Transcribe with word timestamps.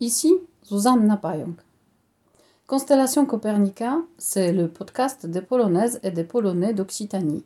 Ici, 0.00 0.32
Zuzanna 0.64 1.16
Payong. 1.16 1.56
Constellation 2.68 3.26
Copernica, 3.26 3.98
c'est 4.16 4.52
le 4.52 4.68
podcast 4.68 5.26
des 5.26 5.42
Polonaises 5.42 5.98
et 6.04 6.12
des 6.12 6.22
Polonais 6.22 6.72
d'Occitanie. 6.72 7.44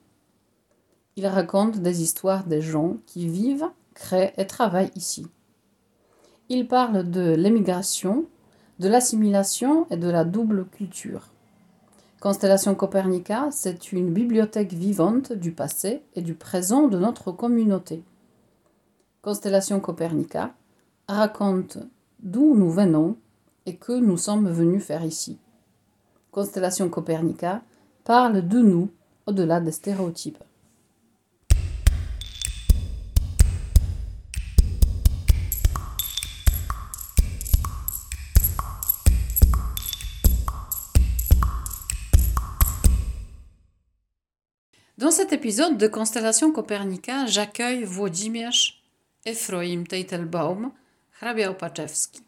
Il 1.16 1.26
raconte 1.26 1.78
des 1.78 2.02
histoires 2.02 2.44
des 2.44 2.60
gens 2.60 2.98
qui 3.06 3.26
vivent, 3.26 3.70
créent 3.94 4.34
et 4.36 4.46
travaillent 4.46 4.90
ici. 4.96 5.26
Il 6.50 6.68
parle 6.68 7.10
de 7.10 7.34
l'émigration, 7.34 8.26
de 8.80 8.88
l'assimilation 8.88 9.86
et 9.88 9.96
de 9.96 10.10
la 10.10 10.24
double 10.24 10.66
culture. 10.66 11.30
Constellation 12.20 12.74
Copernica, 12.74 13.48
c'est 13.50 13.92
une 13.92 14.12
bibliothèque 14.12 14.74
vivante 14.74 15.32
du 15.32 15.52
passé 15.52 16.02
et 16.16 16.20
du 16.20 16.34
présent 16.34 16.88
de 16.88 16.98
notre 16.98 17.32
communauté. 17.32 18.04
Constellation 19.22 19.80
Copernica 19.80 20.52
raconte 21.08 21.78
d'où 22.22 22.54
nous 22.54 22.70
venons 22.70 23.16
et 23.66 23.76
que 23.76 23.92
nous 23.92 24.16
sommes 24.16 24.48
venus 24.48 24.84
faire 24.84 25.04
ici. 25.04 25.38
Constellation 26.30 26.88
Copernica 26.88 27.62
parle 28.04 28.46
de 28.46 28.58
nous 28.58 28.90
au-delà 29.26 29.60
des 29.60 29.72
stéréotypes. 29.72 30.42
Dans 44.98 45.10
cet 45.10 45.32
épisode 45.32 45.78
de 45.78 45.88
Constellation 45.88 46.52
Copernica, 46.52 47.26
j'accueille 47.26 47.84
Włodzimierz 47.84 48.80
Ephraim 49.24 49.84
Teitelbaum, 49.84 50.70
hrabia 51.22 51.50
Opaczewski. 51.50 52.20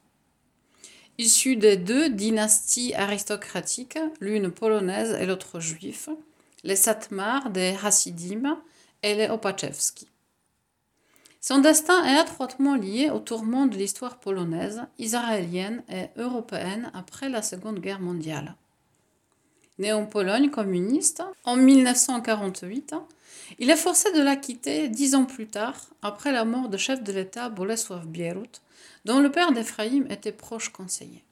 Issu 1.19 1.57
des 1.57 1.77
deux 1.77 2.11
dynasties 2.11 2.95
aristocratiques, 2.95 3.99
l'une 4.21 4.51
polonaise 4.53 5.17
et 5.21 5.27
l'autre 5.27 5.59
juive, 5.59 6.11
les 6.63 6.77
Satmar 6.77 7.51
des 7.51 7.77
Hasidim 7.83 8.57
et 9.03 9.15
les 9.15 9.29
Opaczewski. 9.29 10.07
Son 11.41 11.59
destin 11.59 12.05
est 12.05 12.23
étroitement 12.23 12.77
lié 12.77 13.11
au 13.11 13.19
tourment 13.19 13.67
de 13.67 13.77
l'histoire 13.77 14.19
polonaise, 14.19 14.83
israélienne 14.99 15.83
et 15.91 16.07
européenne 16.17 16.91
après 16.95 17.29
la 17.29 17.43
Seconde 17.43 17.81
Guerre 17.81 18.01
mondiale. 18.01 18.55
Né 19.79 19.93
en 19.93 20.07
Pologne 20.07 20.51
communiste 20.51 21.23
en 21.43 21.57
1948, 21.57 22.95
il 23.59 23.71
est 23.71 23.77
forcé 23.77 24.13
de 24.13 24.23
la 24.23 24.37
quitter 24.37 24.89
dix 24.89 25.17
ans 25.17 25.27
plus 25.27 25.49
tard, 25.49 25.75
après 26.01 26.31
la 26.31 26.45
mort 26.45 26.69
du 26.69 26.79
chef 26.79 27.03
de 27.03 27.13
l'État 27.13 27.49
Bolesław 27.49 28.07
Bierut, 28.07 28.63
dont 29.05 29.21
le 29.21 29.31
père 29.31 29.53
d'Ephraïm 29.53 30.11
était 30.11 30.33
proche 30.33 30.71
conseiller. 30.71 31.23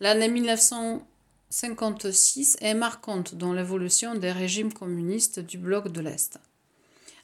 L'année 0.00 0.28
1956 0.28 2.56
est 2.60 2.74
marquante 2.74 3.34
dans 3.34 3.52
l'évolution 3.52 4.14
des 4.14 4.30
régimes 4.32 4.72
communistes 4.72 5.40
du 5.40 5.58
bloc 5.58 5.88
de 5.88 6.00
l'Est. 6.00 6.38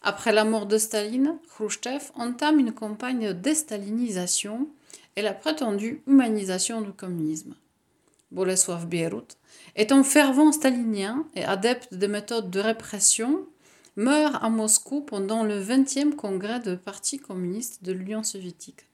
Après 0.03 0.33
la 0.33 0.45
mort 0.45 0.67
de 0.67 0.77
Staline, 0.77 1.39
Khrushchev 1.48 2.11
entame 2.15 2.59
une 2.59 2.73
campagne 2.73 3.29
de 3.29 3.33
déstalinisation 3.33 4.69
et 5.17 5.23
la 5.23 5.33
prétendue 5.33 6.03
humanisation 6.07 6.83
du 6.83 6.92
communisme. 6.92 7.55
Bolesław 8.31 8.85
Bierut, 8.87 9.39
étant 9.77 10.05
fervent 10.05 10.53
stalinien 10.53 11.27
et 11.35 11.45
adepte 11.45 11.95
des 11.95 12.09
méthodes 12.09 12.51
de 12.51 12.61
répression, 12.61 13.47
meurt 13.97 14.42
à 14.42 14.51
Moscou 14.51 15.01
pendant 15.01 15.45
le 15.45 15.62
20e 15.62 16.17
congrès 16.17 16.61
du 16.61 16.77
Parti 16.77 17.19
communiste 17.19 17.83
de 17.85 17.92
l'Union 17.92 18.25
soviétique. 18.25 18.87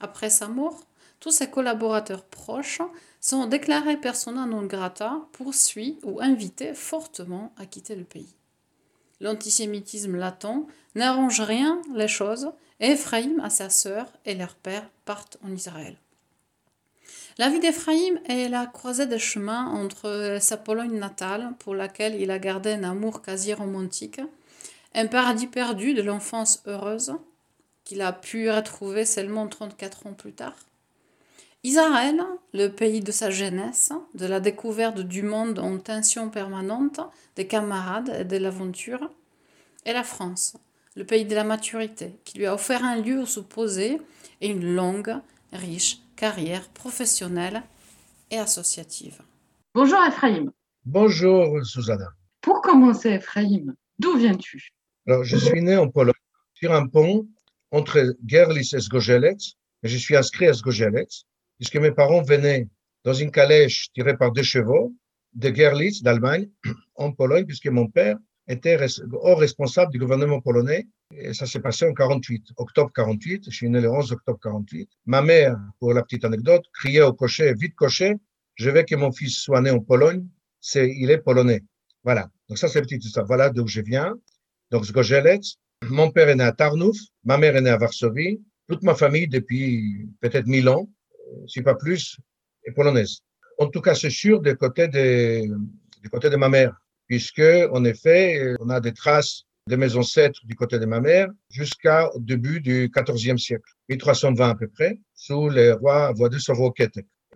Après 0.00 0.30
sa 0.30 0.48
mort, 0.48 0.84
tous 1.20 1.30
ses 1.32 1.50
collaborateurs 1.50 2.24
proches 2.24 2.80
sont 3.20 3.46
déclarés 3.46 3.96
persona 3.96 4.46
non 4.46 4.64
grata, 4.66 5.20
poursuivis 5.32 5.98
ou 6.04 6.20
invités 6.20 6.74
fortement 6.74 7.52
à 7.56 7.66
quitter 7.66 7.96
le 7.96 8.04
pays. 8.04 8.34
L'antisémitisme 9.20 10.16
latent 10.16 10.66
n'arrange 10.94 11.40
rien 11.40 11.82
les 11.94 12.06
choses 12.06 12.52
et 12.78 12.92
Ephraïm 12.92 13.40
à 13.40 13.50
sa 13.50 13.68
sœur 13.68 14.06
et 14.24 14.34
leur 14.34 14.54
père 14.54 14.88
partent 15.04 15.38
en 15.44 15.52
Israël. 15.52 15.96
La 17.38 17.48
vie 17.48 17.60
d'Ephraïm 17.60 18.20
est 18.26 18.48
la 18.48 18.66
croisée 18.66 19.06
des 19.06 19.18
chemins 19.18 19.66
entre 19.66 20.38
sa 20.40 20.56
Pologne 20.56 20.98
natale, 20.98 21.54
pour 21.60 21.74
laquelle 21.74 22.20
il 22.20 22.32
a 22.32 22.38
gardé 22.38 22.72
un 22.72 22.82
amour 22.82 23.22
quasi 23.22 23.54
romantique, 23.54 24.20
un 24.94 25.06
paradis 25.06 25.46
perdu 25.46 25.94
de 25.94 26.02
l'enfance 26.02 26.62
heureuse, 26.66 27.14
qu'il 27.88 28.02
a 28.02 28.12
pu 28.12 28.50
retrouver 28.50 29.06
seulement 29.06 29.48
34 29.48 30.08
ans 30.08 30.12
plus 30.12 30.34
tard. 30.34 30.54
Israël, 31.64 32.22
le 32.52 32.68
pays 32.68 33.00
de 33.00 33.10
sa 33.10 33.30
jeunesse, 33.30 33.92
de 34.14 34.26
la 34.26 34.40
découverte 34.40 35.00
du 35.00 35.22
monde 35.22 35.58
en 35.58 35.78
tension 35.78 36.28
permanente, 36.28 37.00
des 37.34 37.46
camarades 37.46 38.14
et 38.20 38.24
de 38.26 38.36
l'aventure, 38.36 39.10
et 39.86 39.94
la 39.94 40.04
France, 40.04 40.54
le 40.96 41.04
pays 41.06 41.24
de 41.24 41.34
la 41.34 41.44
maturité, 41.44 42.14
qui 42.26 42.36
lui 42.36 42.44
a 42.44 42.52
offert 42.52 42.84
un 42.84 43.00
lieu 43.00 43.22
où 43.22 43.26
se 43.26 43.40
poser 43.40 43.98
et 44.42 44.48
une 44.48 44.74
longue, 44.74 45.14
riche 45.54 46.00
carrière 46.14 46.68
professionnelle 46.68 47.62
et 48.30 48.36
associative. 48.36 49.22
Bonjour 49.74 50.04
Ephraim. 50.04 50.52
Bonjour 50.84 51.64
Susanna. 51.64 52.10
Pour 52.42 52.60
commencer 52.60 53.12
Ephraim, 53.12 53.74
d'où 53.98 54.14
viens-tu? 54.18 54.68
Alors, 55.06 55.24
je 55.24 55.38
suis 55.38 55.62
né 55.62 55.78
en 55.78 55.88
Pologne, 55.88 56.12
sur 56.52 56.74
un 56.74 56.86
pont 56.86 57.26
entre 57.70 58.16
Gerlitz 58.26 58.72
et 58.74 58.80
Sgogelec, 58.80 59.56
et 59.82 59.88
je 59.88 59.96
suis 59.96 60.16
inscrit 60.16 60.46
à 60.46 60.54
Sgogelec, 60.54 61.08
puisque 61.58 61.76
mes 61.76 61.92
parents 61.92 62.22
venaient 62.22 62.68
dans 63.04 63.14
une 63.14 63.30
calèche 63.30 63.88
tirée 63.92 64.16
par 64.16 64.32
deux 64.32 64.42
chevaux 64.42 64.92
de 65.34 65.54
Gerlitz, 65.54 66.02
d'Allemagne, 66.02 66.48
en 66.94 67.12
Pologne, 67.12 67.44
puisque 67.44 67.68
mon 67.68 67.88
père 67.88 68.16
était 68.48 68.78
haut 69.12 69.34
responsable 69.34 69.92
du 69.92 69.98
gouvernement 69.98 70.40
polonais. 70.40 70.86
Et 71.12 71.32
ça 71.32 71.46
s'est 71.46 71.60
passé 71.60 71.86
en 71.86 71.94
48, 71.94 72.52
octobre 72.56 72.90
48. 72.94 73.44
Je 73.46 73.50
suis 73.50 73.70
né 73.70 73.80
le 73.80 73.90
11 73.90 74.12
octobre 74.12 74.38
48. 74.42 74.90
Ma 75.06 75.22
mère, 75.22 75.56
pour 75.78 75.94
la 75.94 76.02
petite 76.02 76.24
anecdote, 76.24 76.64
criait 76.72 77.02
au 77.02 77.12
cocher, 77.12 77.54
vite 77.54 77.74
cocher, 77.74 78.14
je 78.56 78.70
veux 78.70 78.82
que 78.82 78.96
mon 78.96 79.12
fils 79.12 79.36
soit 79.36 79.60
né 79.60 79.70
en 79.70 79.80
Pologne. 79.80 80.26
C'est, 80.60 80.90
il 80.90 81.10
est 81.10 81.18
polonais. 81.18 81.62
Voilà. 82.02 82.28
Donc 82.48 82.58
ça, 82.58 82.68
c'est 82.68 82.82
petite 82.82 83.04
histoire. 83.04 83.26
Voilà 83.26 83.50
d'où 83.50 83.66
je 83.66 83.80
viens. 83.80 84.14
Donc, 84.70 84.84
Zgojelec. 84.84 85.42
Mon 85.82 86.10
père 86.10 86.28
est 86.28 86.34
né 86.34 86.44
à 86.44 86.52
Tarnouf. 86.52 86.96
Ma 87.24 87.38
mère 87.38 87.56
est 87.56 87.60
née 87.60 87.70
à 87.70 87.76
Varsovie. 87.76 88.40
Toute 88.68 88.82
ma 88.82 88.94
famille, 88.94 89.28
depuis 89.28 90.08
peut-être 90.20 90.46
mille 90.46 90.68
ans, 90.68 90.88
si 91.46 91.62
pas 91.62 91.74
plus, 91.74 92.18
est 92.64 92.72
polonaise. 92.72 93.20
En 93.58 93.68
tout 93.68 93.80
cas, 93.80 93.94
c'est 93.94 94.10
sûr 94.10 94.40
du 94.40 94.56
côté 94.56 94.88
de, 94.88 95.42
du 96.02 96.10
côté 96.10 96.30
de 96.30 96.36
ma 96.36 96.48
mère 96.48 96.78
puisque, 97.08 97.42
en 97.72 97.84
effet, 97.84 98.54
on 98.60 98.68
a 98.68 98.80
des 98.80 98.92
traces 98.92 99.44
de 99.66 99.76
mes 99.76 99.96
ancêtres 99.96 100.40
du 100.44 100.54
côté 100.54 100.78
de 100.78 100.86
ma 100.86 101.00
mère 101.00 101.28
jusqu'au 101.50 102.18
début 102.20 102.60
du 102.60 102.90
XIVe 102.94 103.38
siècle, 103.38 103.70
1320 103.88 104.50
à 104.50 104.54
peu 104.54 104.68
près, 104.68 104.98
sous 105.14 105.48
les 105.48 105.72
rois 105.72 106.12
Władysław. 106.14 106.72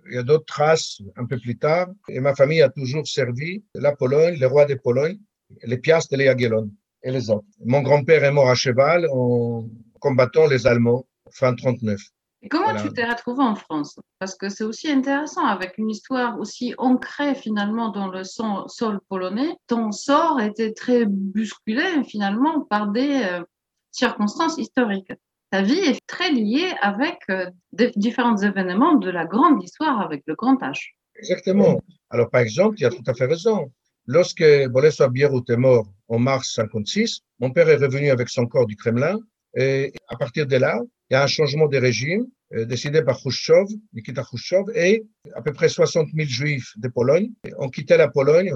Il 0.06 0.14
y 0.14 0.18
a 0.18 0.22
d'autres 0.22 0.46
traces 0.46 1.00
un 1.16 1.26
peu 1.26 1.38
plus 1.38 1.58
tard, 1.58 1.88
et 2.08 2.20
ma 2.20 2.34
famille 2.34 2.62
a 2.62 2.68
toujours 2.68 3.06
servi 3.06 3.64
la 3.74 3.94
Pologne, 3.94 4.36
les 4.38 4.46
rois 4.46 4.66
de 4.66 4.74
Pologne, 4.74 5.18
les 5.62 5.78
Piastres 5.78 6.14
et 6.14 6.16
les 6.16 6.24
Jagiellon, 6.26 6.70
et 7.02 7.10
les 7.10 7.30
autres. 7.30 7.46
Mon 7.64 7.82
grand-père 7.82 8.24
est 8.24 8.32
mort 8.32 8.48
à 8.48 8.54
cheval 8.54 9.06
en 9.12 9.64
combattant 10.00 10.46
les 10.46 10.66
Allemands 10.66 11.04
fin 11.30 11.54
39. 11.54 12.00
Et 12.44 12.48
comment 12.48 12.74
tu 12.74 12.92
t'es 12.92 13.04
retrouvé 13.04 13.44
en 13.44 13.54
France? 13.54 14.00
Parce 14.18 14.34
que 14.34 14.48
c'est 14.48 14.64
aussi 14.64 14.90
intéressant, 14.90 15.46
avec 15.46 15.78
une 15.78 15.90
histoire 15.90 16.40
aussi 16.40 16.74
ancrée 16.76 17.36
finalement 17.36 17.90
dans 17.90 18.08
le 18.08 18.24
sol 18.24 18.98
polonais, 19.08 19.54
ton 19.68 19.92
sort 19.92 20.40
était 20.40 20.72
très 20.72 21.04
bousculé 21.06 22.02
finalement 22.04 22.62
par 22.62 22.88
des 22.88 23.22
euh, 23.22 23.44
circonstances 23.92 24.58
historiques. 24.58 25.12
Ta 25.52 25.62
vie 25.62 25.78
est 25.78 26.00
très 26.08 26.32
liée 26.32 26.74
avec 26.80 27.18
euh, 27.30 27.48
différents 27.94 28.36
événements 28.36 28.94
de 28.94 29.10
la 29.10 29.24
grande 29.24 29.62
histoire 29.62 30.00
avec 30.00 30.24
le 30.26 30.34
grand 30.34 30.60
H. 30.62 30.94
Exactement. 31.14 31.80
Alors 32.10 32.28
par 32.28 32.40
exemple, 32.40 32.74
tu 32.76 32.84
as 32.84 32.90
tout 32.90 33.04
à 33.06 33.14
fait 33.14 33.26
raison. 33.26 33.70
Lorsque 34.06 34.44
Bolesław 34.68 35.10
Bierut 35.10 35.48
est 35.48 35.56
mort 35.56 35.92
en 36.08 36.18
mars 36.18 36.52
56, 36.54 37.20
mon 37.38 37.50
père 37.50 37.68
est 37.68 37.76
revenu 37.76 38.10
avec 38.10 38.28
son 38.28 38.46
corps 38.46 38.66
du 38.66 38.76
Kremlin 38.76 39.18
et 39.54 39.92
à 40.08 40.16
partir 40.16 40.46
de 40.46 40.56
là, 40.56 40.80
il 41.10 41.14
y 41.14 41.16
a 41.16 41.22
un 41.22 41.26
changement 41.26 41.68
de 41.68 41.76
régime 41.76 42.26
euh, 42.54 42.64
décidé 42.64 43.02
par 43.02 43.18
Khrushchev, 43.18 43.66
Nikita 43.92 44.22
Khrushchev, 44.22 44.64
et 44.74 45.04
à 45.34 45.42
peu 45.42 45.52
près 45.52 45.68
60 45.68 46.08
000 46.14 46.28
juifs 46.28 46.72
de 46.76 46.88
Pologne 46.88 47.30
ont 47.58 47.68
quitté 47.68 47.96
la 47.96 48.08
Pologne 48.08 48.50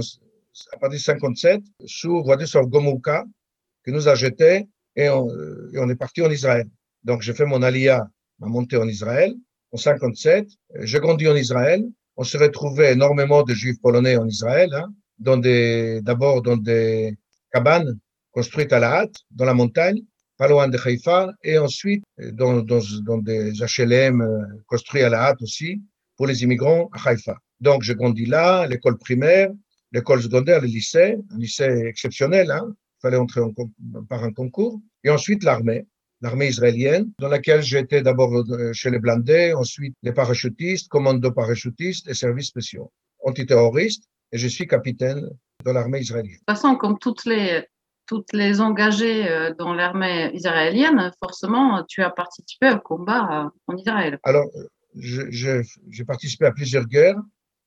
à 0.73 0.79
partir 0.79 0.99
de 0.99 1.03
57 1.03 1.61
sous 1.85 2.23
Władysław 2.25 2.67
Gomulka, 2.67 3.25
qui 3.85 3.93
nous 3.93 4.09
a 4.09 4.15
jetés 4.15 4.67
et 4.97 5.09
on, 5.11 5.29
euh, 5.31 5.71
et 5.75 5.79
on 5.79 5.89
est 5.89 5.97
parti 5.97 6.23
en 6.23 6.31
Israël. 6.31 6.67
Donc 7.05 7.23
j'ai 7.23 7.35
fait 7.35 7.47
mon 7.47 7.63
alia, 7.63 8.09
ma 8.41 8.49
montée 8.49 8.79
en 8.79 8.89
Israël 8.89 9.35
en 9.73 9.77
57. 9.77 10.49
J'ai 10.81 11.01
grandi 11.01 11.29
en 11.29 11.37
Israël. 11.37 11.85
On 12.17 12.25
se 12.25 12.39
retrouvait 12.39 12.93
énormément 12.93 13.43
de 13.43 13.53
juifs 13.53 13.81
polonais 13.81 14.17
en 14.17 14.27
Israël, 14.27 14.73
hein, 14.73 14.89
dans 15.19 15.37
des, 15.37 16.01
d'abord 16.03 16.43
dans 16.43 16.57
des 16.57 17.17
cabanes 17.53 17.99
construites 18.31 18.73
à 18.73 18.79
la 18.79 18.93
hâte, 19.01 19.17
dans 19.31 19.45
la 19.45 19.55
montagne, 19.55 20.01
pas 20.37 20.49
loin 20.49 20.69
de 20.69 20.79
Haïfa, 20.79 21.33
et 21.43 21.59
ensuite 21.59 22.05
dans, 22.33 22.61
dans, 22.63 22.83
dans 23.03 23.19
des 23.19 23.53
HLM 23.53 24.21
euh, 24.21 24.43
construits 24.67 25.03
à 25.03 25.09
la 25.09 25.21
hâte 25.29 25.41
aussi 25.41 25.83
pour 26.17 26.27
les 26.27 26.43
immigrants 26.43 26.91
à 26.93 27.09
Haïfa. 27.09 27.37
Donc, 27.61 27.83
je 27.83 27.95
grandis 27.95 28.27
là, 28.27 28.67
l'école 28.67 28.99
primaire, 28.99 29.51
l'école 29.93 30.23
secondaire, 30.23 30.61
le 30.61 30.67
lycée, 30.67 31.17
un 31.31 31.39
lycée 31.39 31.85
exceptionnel, 31.87 32.51
hein, 32.51 32.75
fallait 33.01 33.17
entrer 33.17 33.41
en, 33.41 33.53
par 34.09 34.25
un 34.25 34.33
concours, 34.33 34.81
et 35.05 35.11
ensuite 35.11 35.43
l'armée, 35.43 35.87
l'armée 36.21 36.49
israélienne, 36.49 37.11
dans 37.19 37.29
laquelle 37.29 37.63
j'étais 37.63 38.03
d'abord 38.03 38.35
euh, 38.35 38.73
chez 38.73 38.91
les 38.91 38.99
blindés, 38.99 39.55
ensuite 39.55 39.95
les 40.03 40.13
parachutistes, 40.13 40.89
commando 40.89 41.31
parachutistes 41.31 42.09
et 42.09 42.15
services 42.15 42.49
spéciaux, 42.49 42.91
antiterroristes, 43.25 44.05
et 44.33 44.39
je 44.39 44.49
suis 44.49 44.67
capitaine 44.67 45.29
dans 45.65 45.73
l'armée 45.73 46.01
israélienne. 46.01 46.33
De 46.33 46.39
toute 46.39 46.57
façon, 46.57 46.77
comme 46.77 46.99
toutes 46.99 47.25
les, 47.25 47.65
toutes 48.07 48.33
les 48.33 48.61
engagées 48.61 49.29
euh, 49.29 49.55
dans 49.59 49.75
l'armée 49.75 50.31
israélienne, 50.35 51.11
forcément, 51.19 51.85
tu 51.89 52.03
as 52.03 52.11
participé 52.11 52.71
au 52.71 52.79
combat 52.79 53.45
euh, 53.47 53.49
en 53.67 53.77
Israël. 53.77 54.19
Alors, 54.23 54.47
j'ai 54.95 56.05
participé 56.07 56.47
à 56.47 56.53
plusieurs 56.53 56.87
guerres, 56.87 57.21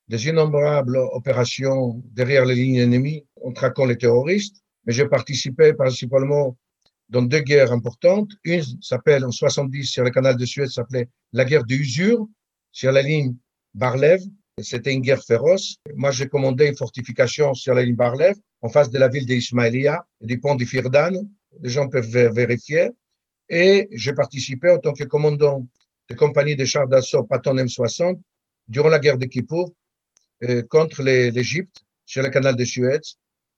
des 0.08 0.28
innombrables 0.28 0.98
opérations 1.14 2.02
derrière 2.06 2.46
les 2.46 2.56
lignes 2.56 2.80
ennemies 2.80 3.26
en 3.44 3.52
traquant 3.52 3.86
les 3.86 3.98
terroristes, 3.98 4.64
mais 4.86 4.94
j'ai 4.94 5.08
participé 5.08 5.74
principalement 5.74 6.58
dans 7.10 7.22
deux 7.22 7.42
guerres 7.42 7.72
importantes. 7.72 8.32
Une 8.44 8.64
s'appelle 8.82 9.26
en 9.26 9.32
70 9.32 9.86
sur 9.86 10.04
le 10.04 10.10
canal 10.10 10.36
de 10.38 10.46
Suez, 10.46 10.68
s'appelait 10.68 11.10
la 11.34 11.46
guerre 11.46 11.64
de 11.64 11.76
Usure 11.76 12.28
sur 12.72 12.92
la 12.92 13.02
ligne 13.02 13.36
Barlev. 13.74 14.22
C'était 14.62 14.94
une 14.94 15.02
guerre 15.02 15.24
féroce. 15.24 15.78
Moi, 15.96 16.12
j'ai 16.12 16.28
commandé 16.28 16.68
une 16.68 16.76
fortification 16.76 17.54
sur 17.54 17.74
la 17.74 17.84
ligne 17.84 17.96
Barlev 17.96 18.36
en 18.62 18.70
face 18.70 18.90
de 18.90 19.00
la 19.00 19.08
ville 19.08 19.26
d'Ismaïlia 19.26 20.06
et 20.22 20.26
du 20.26 20.40
pont 20.40 20.56
du 20.56 20.66
Firdan. 20.66 21.14
Les 21.62 21.70
gens 21.70 21.88
peuvent 21.88 22.06
vérifier. 22.34 22.90
Et 23.50 23.88
j'ai 23.92 24.14
participé 24.14 24.70
en 24.70 24.78
tant 24.78 24.94
que 24.94 25.04
commandant 25.04 25.66
de 26.10 26.16
compagnie 26.16 26.56
de 26.56 26.66
chars 26.66 26.88
d'assaut 26.88 27.24
Patton 27.24 27.56
M60 27.56 28.20
durant 28.68 28.90
la 28.90 29.00
guerre 29.00 29.18
de 29.18 29.26
Kippour 29.26 29.74
euh, 30.44 30.62
contre 30.64 31.02
l'Égypte 31.04 31.84
sur 32.06 32.22
le 32.22 32.30
canal 32.30 32.56
de 32.56 32.66
Suez 32.66 33.02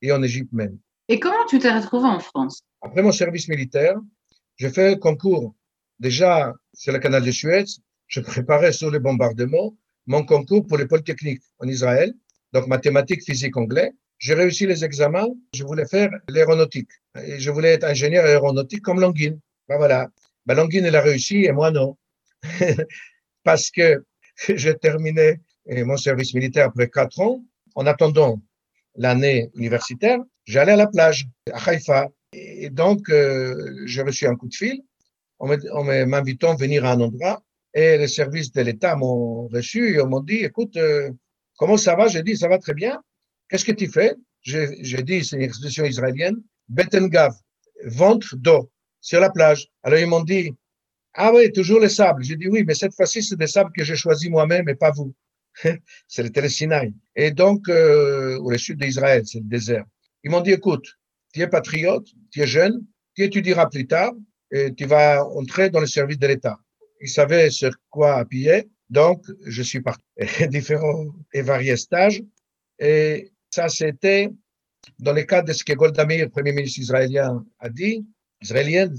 et 0.01 0.11
en 0.11 0.23
Égypte 0.23 0.51
même. 0.53 0.77
Et 1.07 1.19
comment 1.19 1.45
tu 1.47 1.59
t'es 1.59 1.71
retrouvé 1.71 2.07
en 2.07 2.19
France? 2.19 2.61
Après 2.81 3.01
mon 3.01 3.11
service 3.11 3.47
militaire, 3.47 3.95
j'ai 4.55 4.69
fait 4.69 4.91
le 4.91 4.95
concours 4.95 5.53
déjà 5.99 6.53
sur 6.73 6.93
le 6.93 6.99
canal 6.99 7.23
de 7.23 7.31
Suez. 7.31 7.65
Je 8.07 8.21
préparais 8.21 8.71
sur 8.71 8.89
les 8.91 8.99
bombardements 8.99 9.75
mon 10.11 10.25
concours 10.25 10.67
pour 10.67 10.77
les 10.77 10.87
polytechniques 10.91 11.41
en 11.59 11.67
Israël, 11.75 12.13
donc 12.53 12.67
mathématiques, 12.67 13.23
physique, 13.23 13.55
anglais. 13.55 13.91
J'ai 14.19 14.33
réussi 14.33 14.67
les 14.67 14.83
examens. 14.83 15.29
Je 15.55 15.63
voulais 15.63 15.87
faire 15.87 16.09
l'aéronautique. 16.27 16.91
Et 17.27 17.39
je 17.39 17.49
voulais 17.49 17.71
être 17.77 17.85
ingénieur 17.85 18.25
aéronautique 18.25 18.81
comme 18.81 18.99
Longuine. 18.99 19.39
Ben 19.69 19.77
voilà. 19.77 20.09
Ben 20.45 20.55
Longuine, 20.55 20.85
elle 20.85 20.97
a 20.97 21.01
réussi 21.01 21.37
et 21.45 21.53
moi 21.53 21.71
non. 21.71 21.97
Parce 23.43 23.71
que 23.71 24.03
j'ai 24.61 24.75
terminé 24.75 25.39
mon 25.89 25.97
service 25.97 26.33
militaire 26.33 26.65
après 26.67 26.89
quatre 26.89 27.19
ans. 27.21 27.43
En 27.75 27.85
attendant 27.85 28.41
l'année 28.95 29.49
universitaire, 29.55 30.19
j'allais 30.43 30.73
à 30.73 30.81
la 30.83 30.87
plage, 30.87 31.29
à 31.53 31.69
Haïfa. 31.69 32.09
Et 32.33 32.69
donc, 32.69 33.09
euh, 33.09 33.55
j'ai 33.85 34.01
reçu 34.01 34.27
un 34.27 34.35
coup 34.35 34.49
de 34.49 34.55
fil 34.55 34.81
en 35.39 35.83
m'invitant 36.13 36.51
à 36.51 36.57
venir 36.57 36.83
à 36.85 36.91
un 36.91 36.99
endroit. 36.99 37.41
Et 37.73 37.97
les 37.97 38.07
services 38.07 38.51
de 38.51 38.61
l'État 38.61 38.95
m'ont 38.95 39.47
reçu 39.47 39.97
et 39.97 40.03
m'ont 40.03 40.19
dit, 40.19 40.43
écoute, 40.43 40.75
euh, 40.77 41.09
comment 41.57 41.77
ça 41.77 41.95
va? 41.95 42.07
J'ai 42.07 42.23
dit, 42.23 42.35
ça 42.35 42.47
va 42.47 42.57
très 42.57 42.73
bien. 42.73 43.01
Qu'est-ce 43.49 43.65
que 43.65 43.71
tu 43.71 43.87
fais? 43.87 44.15
J'ai 44.41 45.03
dit, 45.03 45.23
c'est 45.23 45.37
une 45.37 45.43
expression 45.43 45.85
israélienne, 45.85 46.41
betengav, 46.67 47.33
ventre 47.85 48.35
d'eau, 48.35 48.71
sur 48.99 49.19
la 49.19 49.29
plage. 49.29 49.67
Alors 49.83 49.99
ils 49.99 50.07
m'ont 50.07 50.23
dit, 50.23 50.53
ah 51.13 51.31
oui, 51.33 51.51
toujours 51.51 51.79
les 51.79 51.89
sables. 51.89 52.23
J'ai 52.23 52.35
dit 52.35 52.47
oui, 52.47 52.63
mais 52.65 52.73
cette 52.73 52.93
fois-ci, 52.95 53.21
c'est 53.21 53.35
des 53.35 53.47
sables 53.47 53.71
que 53.75 53.83
j'ai 53.83 53.95
choisis 53.95 54.29
moi-même 54.29 54.67
et 54.69 54.75
pas 54.75 54.91
vous. 54.91 55.13
c'est 56.07 56.23
le 56.23 56.29
Télé 56.29 56.49
Et 57.15 57.31
donc, 57.31 57.67
euh, 57.67 58.39
au 58.39 58.57
sud 58.57 58.79
d'Israël, 58.79 59.23
c'est 59.25 59.39
le 59.39 59.45
désert. 59.45 59.85
Ils 60.23 60.31
m'ont 60.31 60.41
dit, 60.41 60.51
écoute, 60.51 60.97
tu 61.33 61.41
es 61.41 61.47
patriote, 61.47 62.07
tu 62.31 62.41
es 62.41 62.47
jeune, 62.47 62.85
tu 63.15 63.23
étudieras 63.23 63.67
plus 63.67 63.87
tard 63.87 64.13
et 64.51 64.73
tu 64.73 64.85
vas 64.85 65.25
entrer 65.25 65.69
dans 65.69 65.79
le 65.79 65.87
service 65.87 66.19
de 66.19 66.27
l'État. 66.27 66.57
Ils 67.01 67.09
savaient 67.09 67.49
sur 67.49 67.71
quoi 67.89 68.15
appuyer, 68.15 68.69
donc 68.89 69.25
je 69.45 69.61
suis 69.61 69.81
parti. 69.81 70.03
Différents 70.49 71.07
et 71.33 71.41
variés 71.41 71.77
stages. 71.77 72.21
Et 72.79 73.31
ça, 73.49 73.67
c'était 73.69 74.29
dans 74.99 75.13
le 75.13 75.23
cadre 75.23 75.47
de 75.47 75.53
ce 75.53 75.63
que 75.63 75.73
Golda 75.73 76.05
Meir, 76.05 76.29
premier 76.29 76.53
ministre 76.53 76.79
israélien, 76.79 77.45
a 77.59 77.69
dit, 77.69 78.05
israélienne, 78.41 78.97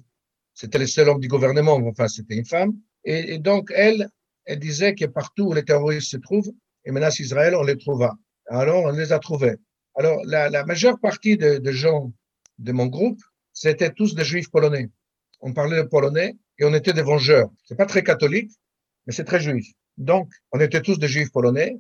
c'était 0.55 0.79
le 0.79 0.87
seul 0.87 1.09
homme 1.09 1.21
du 1.21 1.29
gouvernement, 1.29 1.77
enfin, 1.87 2.09
c'était 2.09 2.37
une 2.37 2.45
femme. 2.45 2.73
Et, 3.05 3.39
donc, 3.39 3.73
elle, 3.75 4.09
elle 4.45 4.59
disait 4.59 4.95
que 4.95 5.07
partout 5.07 5.45
où 5.45 5.53
les 5.53 5.65
terroristes 5.65 6.11
se 6.11 6.17
trouvent 6.19 6.53
et 6.85 6.93
menacent 6.93 7.21
Israël, 7.21 7.55
on 7.57 7.63
les 7.63 7.77
trouva. 7.77 8.15
Alors, 8.49 8.85
on 8.85 8.93
les 8.93 9.13
a 9.13 9.19
trouvés. 9.19 9.57
Alors, 9.95 10.21
la, 10.25 10.65
majeure 10.65 10.99
partie 11.01 11.37
de, 11.37 11.73
gens 11.73 12.13
de 12.59 12.73
mon 12.73 12.87
groupe, 12.87 13.21
c'était 13.53 13.91
tous 13.91 14.15
des 14.15 14.25
juifs 14.25 14.51
polonais. 14.51 14.89
On 15.41 15.53
parlait 15.53 15.77
le 15.77 15.89
polonais 15.89 16.37
et 16.63 16.65
on 16.65 16.75
était 16.75 16.93
des 16.93 17.03
vengeurs. 17.03 17.51
C'est 17.65 17.75
pas 17.75 17.87
très 17.87 18.05
catholique, 18.05 18.53
mais 19.05 19.13
c'est 19.13 19.25
très 19.25 19.41
juif. 19.41 19.67
Donc, 19.97 20.31
on 20.53 20.61
était 20.61 20.81
tous 20.81 20.97
des 20.97 21.09
juifs 21.09 21.33
polonais, 21.33 21.77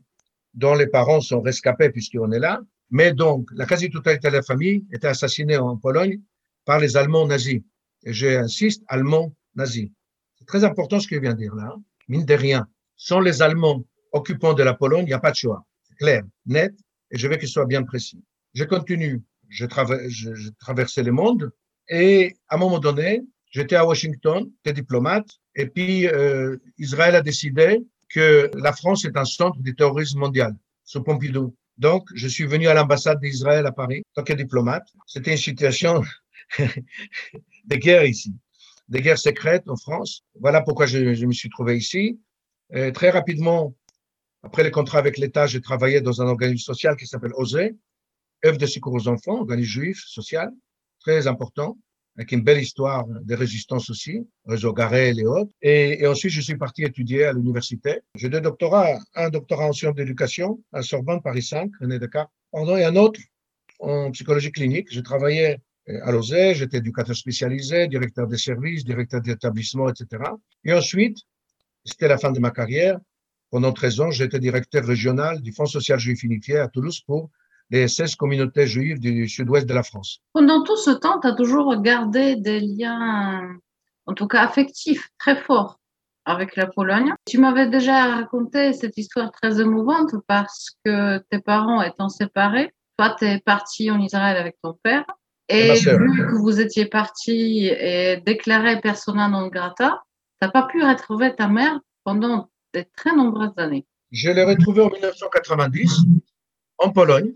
dont 0.54 0.74
les 0.74 0.88
parents 0.88 1.20
sont 1.20 1.40
rescapés 1.40 1.90
puisqu'on 1.90 2.32
est 2.32 2.40
là. 2.40 2.60
Mais 2.90 3.12
donc, 3.14 3.48
la 3.54 3.64
quasi-totalité 3.64 4.28
de 4.28 4.34
la 4.34 4.42
famille 4.42 4.84
était 4.92 5.06
assassinée 5.06 5.56
en 5.56 5.76
Pologne 5.76 6.20
par 6.64 6.80
les 6.80 6.96
Allemands 6.96 7.28
nazis. 7.28 7.60
Et 8.02 8.12
j'insiste, 8.12 8.82
Allemands 8.88 9.32
nazis. 9.54 9.88
C'est 10.36 10.46
très 10.46 10.64
important 10.64 10.98
ce 10.98 11.06
que 11.06 11.14
je 11.14 11.20
viens 11.20 11.34
de 11.34 11.38
dire 11.38 11.54
là. 11.54 11.70
Hein. 11.72 11.82
Mine 12.08 12.24
de 12.24 12.34
rien, 12.34 12.66
sans 12.96 13.20
les 13.20 13.40
Allemands 13.40 13.84
occupants 14.10 14.52
de 14.52 14.64
la 14.64 14.74
Pologne, 14.74 15.04
il 15.04 15.10
n'y 15.10 15.12
a 15.12 15.20
pas 15.20 15.30
de 15.30 15.36
choix. 15.36 15.64
C'est 15.84 15.94
clair, 15.94 16.24
net, 16.44 16.74
et 17.12 17.18
je 17.18 17.28
veux 17.28 17.36
qu'il 17.36 17.48
soit 17.48 17.66
bien 17.66 17.84
précis. 17.84 18.20
Je 18.52 18.64
continue, 18.64 19.22
je, 19.48 19.64
je, 20.08 20.50
traversais 20.58 21.04
le 21.04 21.12
monde, 21.12 21.52
et 21.88 22.34
à 22.48 22.56
un 22.56 22.58
moment 22.58 22.80
donné, 22.80 23.22
j'étais 23.52 23.76
à 23.76 23.86
Washington, 23.86 24.50
j'étais 24.64 24.80
diplomate, 24.80 25.28
et 25.54 25.66
puis 25.66 26.08
euh, 26.08 26.56
Israël 26.78 27.14
a 27.14 27.22
décidé 27.22 27.80
que 28.08 28.50
la 28.54 28.72
France 28.72 29.04
est 29.04 29.16
un 29.16 29.24
centre 29.24 29.58
du 29.60 29.76
terrorisme 29.76 30.18
mondial, 30.18 30.54
sous 30.84 31.02
Pompidou. 31.02 31.54
Donc, 31.78 32.08
je 32.14 32.28
suis 32.28 32.44
venu 32.44 32.66
à 32.66 32.74
l'ambassade 32.74 33.20
d'Israël 33.20 33.66
à 33.66 33.72
Paris, 33.72 34.02
tant 34.14 34.24
que 34.24 34.32
diplomate. 34.32 34.86
C'était 35.06 35.30
une 35.32 35.38
situation 35.38 36.02
de 36.58 37.76
guerre 37.76 38.04
ici, 38.04 38.34
des 38.88 39.00
guerres 39.00 39.18
secrètes 39.18 39.68
en 39.68 39.76
France. 39.76 40.24
Voilà 40.40 40.60
pourquoi 40.62 40.86
je, 40.86 41.24
me 41.24 41.32
suis 41.32 41.48
trouvé 41.48 41.76
ici. 41.76 42.20
Euh, 42.74 42.90
très 42.90 43.10
rapidement, 43.10 43.74
après 44.42 44.64
le 44.64 44.70
contrat 44.70 44.98
avec 44.98 45.18
l'État, 45.18 45.46
j'ai 45.46 45.60
travaillé 45.60 46.00
dans 46.00 46.20
un 46.20 46.26
organisme 46.26 46.64
social 46.64 46.96
qui 46.96 47.06
s'appelle 47.06 47.32
OSE, 47.34 47.70
œuvre 48.44 48.58
de 48.58 48.66
secours 48.66 48.94
aux 48.94 49.08
enfants, 49.08 49.40
organisme 49.40 49.70
juif, 49.70 50.02
social, 50.06 50.50
très 51.00 51.26
important, 51.26 51.78
avec 52.16 52.32
une 52.32 52.42
belle 52.42 52.60
histoire 52.60 53.06
de 53.06 53.34
résistance 53.34 53.88
aussi, 53.90 54.26
réseau 54.46 54.72
Garel 54.72 55.18
et 55.18 55.24
autres. 55.24 55.52
Et, 55.62 56.02
et, 56.02 56.06
ensuite, 56.06 56.32
je 56.32 56.40
suis 56.40 56.56
parti 56.56 56.84
étudier 56.84 57.24
à 57.24 57.32
l'université. 57.32 58.00
J'ai 58.14 58.28
deux 58.28 58.40
doctorats, 58.40 58.98
un 59.14 59.30
doctorat 59.30 59.66
en 59.66 59.72
sciences 59.72 59.94
d'éducation 59.94 60.62
à 60.72 60.82
Sorbonne, 60.82 61.22
Paris 61.22 61.42
5, 61.42 61.70
René 61.80 61.98
Descartes, 61.98 62.30
pardon, 62.50 62.76
et 62.76 62.84
un 62.84 62.96
autre 62.96 63.20
en 63.78 64.10
psychologie 64.10 64.52
clinique. 64.52 64.88
J'ai 64.90 65.02
travaillé 65.02 65.58
à 65.88 66.12
l'OSE, 66.12 66.54
j'étais 66.54 66.78
éducateur 66.78 67.16
spécialisé, 67.16 67.88
directeur 67.88 68.26
des 68.26 68.38
services, 68.38 68.84
directeur 68.84 69.20
d'établissement, 69.20 69.88
etc. 69.88 70.22
Et 70.64 70.72
ensuite, 70.72 71.18
c'était 71.84 72.08
la 72.08 72.18
fin 72.18 72.30
de 72.30 72.38
ma 72.38 72.50
carrière. 72.50 72.98
Pendant 73.50 73.72
13 73.72 74.00
ans, 74.00 74.10
j'étais 74.10 74.38
directeur 74.38 74.84
régional 74.84 75.42
du 75.42 75.52
Fonds 75.52 75.66
social 75.66 75.98
juif 75.98 76.22
unifié 76.22 76.58
à 76.58 76.68
Toulouse 76.68 77.00
pour 77.00 77.30
les 77.72 77.88
16 77.88 78.16
communautés 78.16 78.66
juives 78.66 79.00
du 79.00 79.26
sud-ouest 79.28 79.66
de 79.66 79.72
la 79.72 79.82
France. 79.82 80.20
Pendant 80.34 80.62
tout 80.62 80.76
ce 80.76 80.90
temps, 80.90 81.18
tu 81.20 81.26
as 81.26 81.32
toujours 81.32 81.80
gardé 81.80 82.36
des 82.36 82.60
liens, 82.60 83.56
en 84.06 84.12
tout 84.12 84.28
cas 84.28 84.42
affectifs, 84.42 85.08
très 85.18 85.36
forts 85.36 85.80
avec 86.26 86.54
la 86.54 86.66
Pologne. 86.66 87.14
Tu 87.26 87.38
m'avais 87.38 87.68
déjà 87.68 88.14
raconté 88.14 88.74
cette 88.74 88.96
histoire 88.98 89.32
très 89.32 89.60
émouvante 89.60 90.14
parce 90.28 90.70
que 90.84 91.18
tes 91.30 91.40
parents 91.40 91.82
étant 91.82 92.10
séparés, 92.10 92.72
toi, 92.98 93.16
tu 93.18 93.24
es 93.24 93.40
parti 93.40 93.90
en 93.90 93.98
Israël 94.00 94.36
avec 94.36 94.56
ton 94.62 94.78
père. 94.82 95.04
Et 95.48 95.72
vu 95.74 96.26
que 96.26 96.40
vous 96.40 96.60
étiez 96.60 96.86
parti 96.86 97.66
et 97.66 98.18
déclaré 98.24 98.80
persona 98.80 99.28
non 99.28 99.48
grata, 99.48 100.02
tu 100.40 100.46
n'as 100.46 100.50
pas 100.50 100.66
pu 100.66 100.84
retrouver 100.84 101.34
ta 101.34 101.48
mère 101.48 101.80
pendant 102.04 102.50
de 102.74 102.84
très 102.96 103.14
nombreuses 103.16 103.56
années. 103.56 103.86
Je 104.10 104.30
l'ai 104.30 104.44
retrouvée 104.44 104.82
en 104.82 104.90
1990 104.90 106.02
en 106.78 106.90
Pologne. 106.90 107.32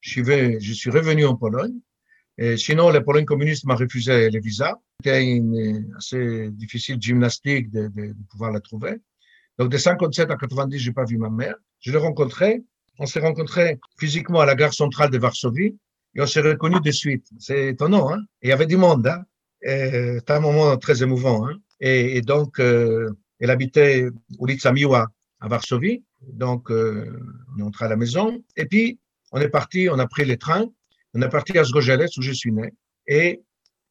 Je 0.00 0.72
suis, 0.72 0.90
revenu 0.90 1.24
en 1.24 1.36
Pologne. 1.36 1.74
Sinon, 2.56 2.90
la 2.90 3.00
Pologne 3.00 3.24
communiste 3.24 3.64
m'a 3.64 3.74
refusé 3.74 4.30
les 4.30 4.40
visas. 4.40 4.76
C'était 5.00 5.24
une 5.24 5.92
assez 5.96 6.50
difficile 6.50 7.00
gymnastique 7.00 7.70
de, 7.70 8.14
pouvoir 8.30 8.52
la 8.52 8.60
trouver. 8.60 9.00
Donc, 9.58 9.70
de 9.70 9.76
57 9.76 10.30
à 10.30 10.36
90, 10.36 10.78
j'ai 10.78 10.92
pas 10.92 11.04
vu 11.04 11.18
ma 11.18 11.30
mère. 11.30 11.56
Je 11.80 11.90
l'ai 11.90 11.98
rencontrée. 11.98 12.62
On 13.00 13.06
s'est 13.06 13.20
rencontrés 13.20 13.78
physiquement 13.98 14.40
à 14.40 14.46
la 14.46 14.54
gare 14.54 14.74
centrale 14.74 15.10
de 15.10 15.18
Varsovie 15.18 15.76
et 16.14 16.20
on 16.20 16.26
s'est 16.26 16.40
reconnus 16.40 16.82
de 16.82 16.90
suite. 16.90 17.26
C'est 17.38 17.68
étonnant, 17.68 18.12
hein. 18.12 18.22
il 18.42 18.48
y 18.48 18.52
avait 18.52 18.66
du 18.66 18.76
monde, 18.76 19.06
hein 19.06 19.24
C'est 19.62 20.30
un 20.30 20.40
moment 20.40 20.76
très 20.76 21.02
émouvant. 21.02 21.46
Hein. 21.46 21.58
Et, 21.80 22.20
donc, 22.22 22.58
euh, 22.58 23.10
elle 23.38 23.50
habitait 23.50 24.08
Ulica 24.40 24.72
Miła 24.72 25.08
à 25.40 25.48
Varsovie. 25.48 26.02
Donc, 26.26 26.70
euh, 26.70 27.20
on 27.54 27.60
est 27.60 27.62
entré 27.62 27.84
à 27.84 27.88
la 27.88 27.96
maison. 27.96 28.42
Et 28.56 28.66
puis, 28.66 28.98
on 29.32 29.40
est 29.40 29.48
parti, 29.48 29.88
on 29.90 29.98
a 29.98 30.06
pris 30.06 30.24
les 30.24 30.36
trains. 30.36 30.66
On 31.14 31.22
est 31.22 31.28
parti 31.28 31.58
à 31.58 31.64
Zgojelec, 31.64 32.10
où 32.16 32.22
je 32.22 32.32
suis 32.32 32.52
né. 32.52 32.72
Et 33.06 33.40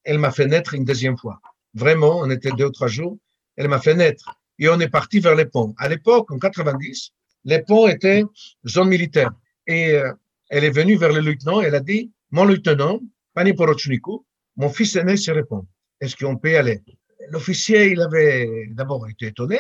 elle 0.03 0.19
m'a 0.19 0.31
fait 0.31 0.47
naître 0.47 0.73
une 0.73 0.85
deuxième 0.85 1.17
fois. 1.17 1.39
Vraiment, 1.73 2.19
on 2.19 2.29
était 2.29 2.51
deux 2.51 2.65
ou 2.65 2.71
trois 2.71 2.87
jours. 2.87 3.17
Elle 3.55 3.67
m'a 3.67 3.79
fait 3.79 3.95
naître. 3.95 4.35
Et 4.59 4.69
on 4.69 4.79
est 4.79 4.89
parti 4.89 5.19
vers 5.19 5.35
les 5.35 5.45
ponts. 5.45 5.75
À 5.77 5.89
l'époque, 5.89 6.31
en 6.31 6.39
90, 6.39 7.11
les 7.45 7.61
ponts 7.61 7.87
étaient 7.87 8.23
zone 8.67 8.89
militaire. 8.89 9.31
Et 9.67 9.91
euh, 9.91 10.11
elle 10.49 10.63
est 10.63 10.71
venue 10.71 10.95
vers 10.97 11.11
le 11.11 11.19
lieutenant. 11.19 11.61
Elle 11.61 11.75
a 11.75 11.79
dit, 11.79 12.11
mon 12.31 12.45
lieutenant, 12.45 12.99
Pani 13.33 13.53
Porochnikou, 13.53 14.25
mon 14.55 14.69
fils 14.69 14.95
est 14.95 15.03
né 15.03 15.17
sur 15.17 15.35
les 15.35 15.43
ponts. 15.43 15.67
Est-ce 16.01 16.15
qu'on 16.15 16.37
peut 16.37 16.51
y 16.51 16.55
aller? 16.55 16.81
L'officier, 17.29 17.91
il 17.91 18.01
avait 18.01 18.67
d'abord 18.71 19.07
été 19.07 19.27
étonné. 19.27 19.59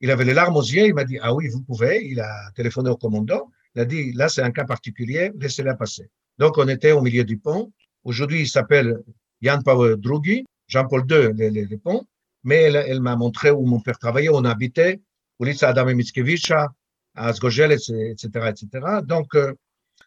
Il 0.00 0.10
avait 0.10 0.24
les 0.24 0.34
larmes 0.34 0.56
aux 0.56 0.62
yeux. 0.62 0.86
Il 0.86 0.94
m'a 0.94 1.04
dit, 1.04 1.18
ah 1.20 1.34
oui, 1.34 1.48
vous 1.48 1.62
pouvez. 1.62 2.04
Il 2.06 2.20
a 2.20 2.50
téléphoné 2.54 2.90
au 2.90 2.96
commandant. 2.96 3.50
Il 3.74 3.80
a 3.80 3.84
dit, 3.84 4.12
là, 4.12 4.28
c'est 4.28 4.42
un 4.42 4.50
cas 4.50 4.64
particulier. 4.64 5.32
Laissez-la 5.38 5.74
passer. 5.74 6.08
Donc, 6.38 6.58
on 6.58 6.68
était 6.68 6.92
au 6.92 7.00
milieu 7.00 7.24
du 7.24 7.38
pont. 7.38 7.72
Aujourd'hui, 8.04 8.42
il 8.42 8.48
s'appelle 8.48 8.98
Jan 9.40 9.60
Paul 9.62 9.96
Drugi, 10.00 10.44
Jean-Paul 10.68 11.04
II, 11.10 11.32
les, 11.34 11.50
les, 11.50 11.78
ponts. 11.78 12.06
Mais 12.42 12.62
elle, 12.62 13.00
m'a 13.00 13.16
montré 13.16 13.50
où 13.50 13.64
mon 13.64 13.80
père 13.80 13.98
travaillait, 13.98 14.28
où 14.28 14.36
on 14.36 14.44
habitait, 14.44 15.00
ulica 15.40 15.68
Adam 15.68 15.86
Mickiewicz, 15.94 16.52
à 17.14 17.32
Zgojelec, 17.32 17.80
etc., 17.88 18.28
etc. 18.48 18.86
Donc, 19.04 19.34
euh, 19.34 19.54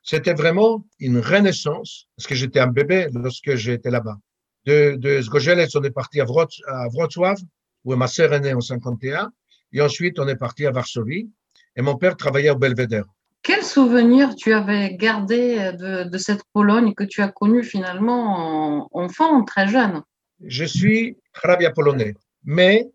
c'était 0.04 0.34
vraiment 0.34 0.86
une 1.00 1.20
renaissance, 1.20 2.08
parce 2.16 2.28
que 2.28 2.36
j'étais 2.36 2.60
un 2.60 2.68
bébé 2.68 3.08
lorsque 3.14 3.56
j'étais 3.56 3.90
là-bas. 3.90 4.18
De, 4.66 4.96
de 4.98 5.22
Zgojelec, 5.22 5.70
on 5.76 5.84
est 5.84 5.92
parti 5.92 6.22
à, 6.22 6.26
Wrocław, 6.26 7.38
où 7.86 7.96
ma 7.96 8.08
sœur 8.08 8.34
est 8.34 8.40
née 8.40 8.54
en 8.54 8.62
51, 8.62 9.32
et 9.74 9.82
ensuite 9.82 10.20
on 10.20 10.28
est 10.28 10.36
parti 10.36 10.66
à 10.66 10.72
Varsovie, 10.72 11.30
et 11.76 11.82
mon 11.82 11.96
père 11.96 12.18
travaillait 12.18 12.50
au 12.50 12.58
Belvedere. 12.58 13.06
Quel 13.48 13.64
souvenir 13.64 14.36
tu 14.36 14.52
avais 14.52 14.98
gardé 14.98 15.72
de, 15.72 16.18
cette 16.18 16.44
Pologne 16.52 16.94
que 16.94 17.06
tu 17.06 17.22
as 17.22 17.30
connue 17.30 17.64
finalement 17.64 18.90
enfant, 18.92 19.46
très 19.46 19.70
jeune? 19.70 20.02
Je 20.46 20.66
suis 20.66 21.16
hrabia 21.34 21.72
polonais, 21.72 22.14
mais 22.44 22.90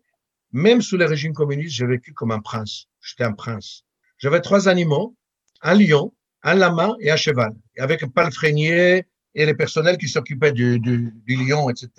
même 0.51 0.83
sous 0.83 0.95
le 0.95 1.05
régime 1.05 1.33
communiste, 1.33 1.73
j'ai 1.73 1.87
vécu 1.87 2.13
comme 2.13 2.29
un 2.29 2.39
prince. 2.39 2.85
J'étais 3.01 3.23
un 3.23 3.33
prince. 3.33 3.83
J'avais 4.19 4.41
trois 4.41 4.69
animaux, 4.69 5.15
un 5.63 5.73
lion, 5.73 6.13
un 6.43 6.53
lama 6.53 6.93
et 6.99 7.09
un 7.09 7.15
cheval, 7.15 7.55
avec 7.79 8.03
un 8.03 8.09
palefrenier 8.09 9.07
et 9.33 9.45
les 9.47 9.55
personnels 9.55 9.97
qui 9.97 10.07
s'occupaient 10.07 10.51
du, 10.51 10.79
lion, 11.27 11.71
etc. 11.71 11.89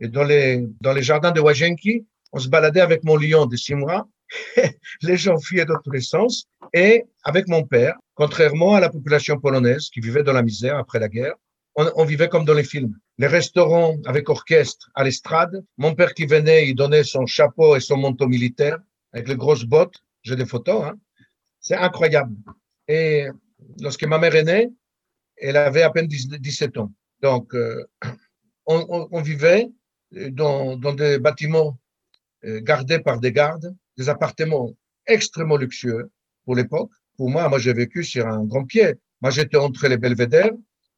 Et 0.00 0.08
dans 0.08 0.24
les, 0.24 0.66
dans 0.80 0.94
les 0.94 1.02
jardins 1.02 1.32
de 1.32 1.40
Wajenki, 1.40 2.06
on 2.32 2.38
se 2.38 2.48
baladait 2.48 2.80
avec 2.80 3.04
mon 3.04 3.18
lion 3.18 3.44
de 3.44 3.56
six 3.56 3.74
mois. 3.74 4.08
les 5.02 5.18
gens 5.18 5.38
fuyaient 5.38 5.66
dans 5.66 5.78
tous 5.84 5.90
les 5.90 6.00
sens. 6.00 6.48
Et 6.74 7.04
avec 7.22 7.46
mon 7.46 7.62
père, 7.64 7.94
contrairement 8.14 8.74
à 8.74 8.80
la 8.80 8.90
population 8.90 9.38
polonaise 9.38 9.90
qui 9.90 10.00
vivait 10.00 10.24
dans 10.24 10.32
la 10.32 10.42
misère 10.42 10.76
après 10.76 10.98
la 10.98 11.08
guerre, 11.08 11.36
on, 11.76 12.04
vivait 12.04 12.28
comme 12.28 12.44
dans 12.44 12.54
les 12.54 12.64
films. 12.64 12.96
Les 13.18 13.26
restaurants 13.26 13.96
avec 14.06 14.28
orchestre 14.28 14.90
à 14.94 15.02
l'estrade. 15.02 15.64
Mon 15.76 15.94
père 15.94 16.14
qui 16.14 16.26
venait, 16.26 16.68
il 16.68 16.74
donnait 16.74 17.04
son 17.04 17.26
chapeau 17.26 17.74
et 17.76 17.80
son 17.80 17.96
manteau 17.96 18.28
militaire 18.28 18.78
avec 19.12 19.28
les 19.28 19.36
grosses 19.36 19.64
bottes. 19.64 20.02
J'ai 20.22 20.36
des 20.36 20.46
photos. 20.46 20.84
Hein. 20.84 20.94
C'est 21.60 21.76
incroyable. 21.76 22.36
Et 22.88 23.26
lorsque 23.80 24.04
ma 24.04 24.18
mère 24.18 24.34
est 24.34 24.44
née, 24.44 24.70
elle 25.36 25.56
avait 25.56 25.82
à 25.82 25.90
peine 25.90 26.06
17 26.06 26.76
ans. 26.78 26.92
Donc, 27.22 27.54
euh, 27.54 27.84
on, 28.66 29.22
vivait 29.22 29.68
dans, 30.12 30.76
des 30.76 31.18
bâtiments 31.18 31.78
euh, 32.44 32.60
gardés 32.60 32.98
par 32.98 33.20
des 33.20 33.32
gardes, 33.32 33.74
des 33.96 34.08
appartements 34.08 34.70
extrêmement 35.06 35.56
luxueux 35.56 36.10
pour 36.44 36.54
l'époque. 36.54 36.90
Pour 37.16 37.30
moi, 37.30 37.48
moi 37.48 37.58
j'ai 37.58 37.72
vécu 37.72 38.04
sur 38.04 38.26
un 38.26 38.44
grand 38.44 38.64
pied. 38.64 38.94
Moi 39.20 39.30
j'étais 39.30 39.56
entre 39.56 39.88
les 39.88 39.96
belvédères, 39.96 40.52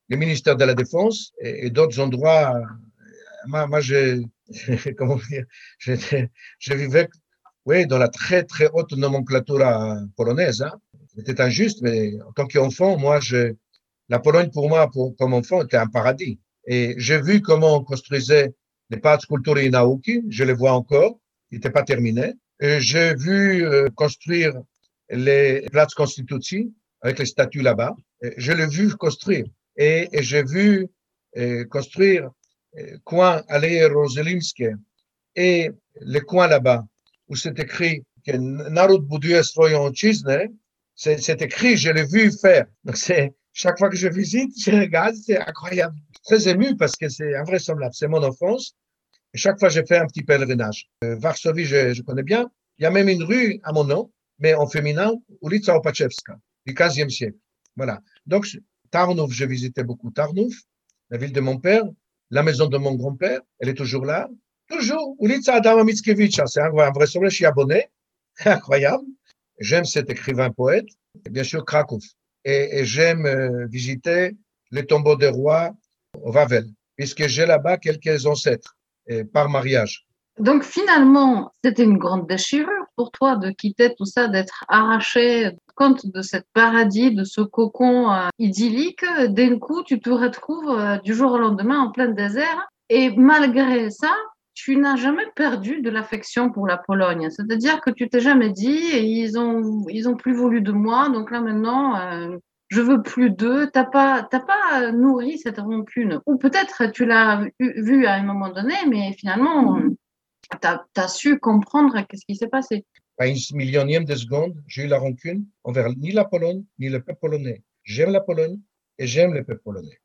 les 0.08 0.16
ministères 0.16 0.56
de 0.56 0.64
la 0.64 0.74
Défense 0.74 1.32
et, 1.40 1.70
d'autres 1.70 2.00
endroits. 2.00 2.54
Moi, 3.46 3.66
moi 3.66 3.80
j'ai, 3.80 4.22
comment 4.98 5.18
dire, 5.30 5.44
je 5.78 6.74
vivais, 6.74 7.08
oui, 7.64 7.86
dans 7.86 7.98
la 7.98 8.08
très 8.08 8.44
très 8.44 8.68
haute 8.72 8.92
nomenclature 8.92 9.58
polonaise. 10.16 10.62
Hein. 10.62 10.72
C'était 11.16 11.40
injuste, 11.40 11.80
mais 11.82 12.12
en 12.22 12.32
tant 12.32 12.46
qu'enfant, 12.46 12.98
moi, 12.98 13.20
je, 13.20 13.54
la 14.08 14.18
Pologne, 14.18 14.50
pour 14.50 14.68
moi, 14.68 14.90
pour, 14.90 15.16
comme 15.16 15.32
enfant, 15.32 15.64
était 15.64 15.78
un 15.78 15.86
paradis. 15.86 16.38
Et 16.66 16.94
j'ai 16.98 17.20
vu 17.20 17.40
comment 17.40 17.76
on 17.76 17.84
construisait 17.84 18.54
les 18.90 18.98
Pałac 18.98 19.26
Kultury 19.26 19.70
Nauki, 19.70 20.22
je 20.28 20.44
les 20.44 20.52
vois 20.52 20.72
encore, 20.72 21.18
ils 21.50 21.56
n'étaient 21.56 21.70
pas 21.70 21.82
terminés. 21.82 22.34
J'ai 22.60 23.14
vu 23.14 23.64
euh, 23.64 23.88
construire 23.94 24.54
les 25.10 25.66
places 25.70 25.94
Constitucji 25.94 26.72
avec 27.02 27.18
les 27.18 27.26
statues 27.26 27.62
là-bas. 27.62 27.94
Je 28.36 28.52
l'ai 28.52 28.66
vu 28.66 28.94
construire. 28.94 29.44
Et, 29.76 30.08
et 30.12 30.22
j'ai 30.22 30.42
vu 30.42 30.88
euh, 31.36 31.64
construire 31.66 32.30
euh, 32.78 32.96
coin 33.04 33.42
Allée 33.48 33.84
Rozelimskie 33.86 34.74
et 35.34 35.70
le 36.00 36.20
coin 36.20 36.46
là-bas 36.48 36.84
où 37.28 37.36
c'est 37.36 37.58
écrit 37.58 38.02
que 38.26 38.32
Naród 38.36 39.06
buduje 39.06 39.42
ojczyznę, 39.56 40.48
c'est 40.94 41.42
écrit, 41.42 41.76
je 41.76 41.90
l'ai 41.90 42.04
vu 42.04 42.32
faire. 42.32 42.64
Donc 42.84 42.96
c'est 42.96 43.34
chaque 43.52 43.78
fois 43.78 43.90
que 43.90 43.96
je 43.96 44.08
visite, 44.08 44.52
je 44.58 44.70
regarde, 44.70 45.14
c'est 45.14 45.38
incroyable. 45.38 45.96
Très 46.24 46.48
ému 46.48 46.76
parce 46.76 46.96
que 46.96 47.08
c'est 47.08 47.36
invraisemblable. 47.36 47.94
C'est 47.94 48.08
mon 48.08 48.22
enfance. 48.22 48.74
Et 49.34 49.38
chaque 49.38 49.58
fois, 49.58 49.68
j'ai 49.68 49.84
fait 49.84 49.98
un 49.98 50.06
petit 50.06 50.22
pèlerinage. 50.22 50.88
Euh, 51.04 51.16
Varsovie, 51.16 51.64
je, 51.64 51.92
je, 51.92 52.02
connais 52.02 52.22
bien. 52.22 52.50
Il 52.78 52.84
y 52.84 52.86
a 52.86 52.90
même 52.90 53.08
une 53.08 53.22
rue 53.22 53.60
à 53.62 53.72
mon 53.72 53.84
nom, 53.84 54.10
mais 54.38 54.54
en 54.54 54.66
féminin, 54.66 55.12
Ulica 55.42 55.76
Opachevska, 55.76 56.38
du 56.66 56.74
15e 56.74 57.10
siècle. 57.10 57.38
Voilà. 57.76 58.00
Donc, 58.26 58.46
Tarnouf, 58.90 59.32
j'ai 59.32 59.46
visité 59.46 59.84
beaucoup 59.84 60.10
Tarnouf, 60.10 60.54
la 61.10 61.18
ville 61.18 61.32
de 61.32 61.40
mon 61.40 61.58
père, 61.58 61.84
la 62.30 62.42
maison 62.42 62.66
de 62.66 62.78
mon 62.78 62.94
grand-père, 62.94 63.40
elle 63.60 63.68
est 63.68 63.74
toujours 63.74 64.04
là. 64.04 64.28
Toujours, 64.68 65.16
Ulica 65.20 65.54
Adama 65.54 65.84
Mickiewicz, 65.84 66.40
c'est 66.46 66.60
invraisemblable, 66.60 67.30
je 67.30 67.36
suis 67.36 67.46
abonné. 67.46 67.86
Incroyable. 68.44 69.04
J'aime 69.58 69.84
cet 69.84 70.10
écrivain 70.10 70.50
poète. 70.50 70.88
Bien 71.30 71.44
sûr, 71.44 71.64
Krakow 71.64 71.98
et, 72.46 72.84
j'aime 72.84 73.66
visiter 73.66 74.36
les 74.70 74.86
tombeaux 74.86 75.16
des 75.16 75.28
rois 75.28 75.74
au 76.22 76.30
Vavel, 76.30 76.66
puisque 76.96 77.26
j'ai 77.26 77.44
là-bas 77.44 77.76
quelques 77.76 78.24
ancêtres 78.26 78.76
par 79.32 79.48
mariage. 79.48 80.06
Donc 80.38 80.62
finalement, 80.62 81.52
c'était 81.64 81.84
une 81.84 81.98
grande 81.98 82.28
déchirure 82.28 82.75
pour 82.96 83.10
toi 83.12 83.36
de 83.36 83.50
quitter 83.50 83.94
tout 83.94 84.06
ça, 84.06 84.28
d'être 84.28 84.64
arraché 84.68 85.52
compte 85.76 86.06
de 86.06 86.22
cette 86.22 86.46
paradis, 86.52 87.12
de 87.12 87.22
ce 87.22 87.42
cocon 87.42 88.10
euh, 88.10 88.28
idyllique. 88.40 89.04
D'un 89.28 89.58
coup, 89.58 89.84
tu 89.84 90.00
te 90.00 90.10
retrouves 90.10 90.70
euh, 90.70 90.98
du 90.98 91.14
jour 91.14 91.32
au 91.32 91.38
lendemain 91.38 91.78
en 91.78 91.92
plein 91.92 92.08
désert. 92.08 92.68
Et 92.88 93.10
malgré 93.10 93.90
ça, 93.90 94.12
tu 94.54 94.76
n'as 94.76 94.96
jamais 94.96 95.26
perdu 95.36 95.82
de 95.82 95.90
l'affection 95.90 96.50
pour 96.50 96.66
la 96.66 96.78
Pologne. 96.78 97.28
C'est-à-dire 97.30 97.80
que 97.80 97.90
tu 97.90 98.08
t'es 98.08 98.20
jamais 98.20 98.50
dit, 98.50 98.80
ils 98.94 99.38
ont, 99.38 99.84
ils 99.90 100.08
ont 100.08 100.16
plus 100.16 100.34
voulu 100.34 100.62
de 100.62 100.72
moi, 100.72 101.10
donc 101.10 101.30
là 101.30 101.40
maintenant, 101.40 101.96
euh, 101.96 102.36
je 102.68 102.80
veux 102.80 103.02
plus 103.02 103.30
d'eux. 103.30 103.68
T'as 103.70 103.84
pas, 103.84 104.26
t'as 104.28 104.40
pas 104.40 104.92
nourri 104.92 105.38
cette 105.38 105.58
rancune. 105.58 106.20
Ou 106.26 106.38
peut-être 106.38 106.90
tu 106.90 107.04
l'as 107.04 107.44
vu 107.60 108.06
à 108.06 108.14
un 108.14 108.22
moment 108.22 108.48
donné, 108.48 108.74
mais 108.88 109.12
finalement, 109.12 109.78
tu 110.50 111.00
as, 111.00 111.08
su 111.08 111.38
comprendre 111.38 112.00
qu'est-ce 112.06 112.24
qui 112.26 112.36
s'est 112.36 112.48
passé? 112.48 112.84
À 113.18 113.26
une 113.26 113.36
millionième 113.52 114.04
de 114.04 114.14
seconde, 114.14 114.62
j'ai 114.66 114.84
eu 114.84 114.88
la 114.88 114.98
rancune 114.98 115.46
envers 115.64 115.88
ni 115.90 116.12
la 116.12 116.24
Pologne, 116.24 116.64
ni 116.78 116.88
le 116.88 117.02
peuple 117.02 117.20
polonais. 117.20 117.62
J'aime 117.84 118.10
la 118.10 118.20
Pologne 118.20 118.60
et 118.98 119.06
j'aime 119.06 119.32
le 119.32 119.44
peuple 119.44 119.62
polonais. 119.62 120.00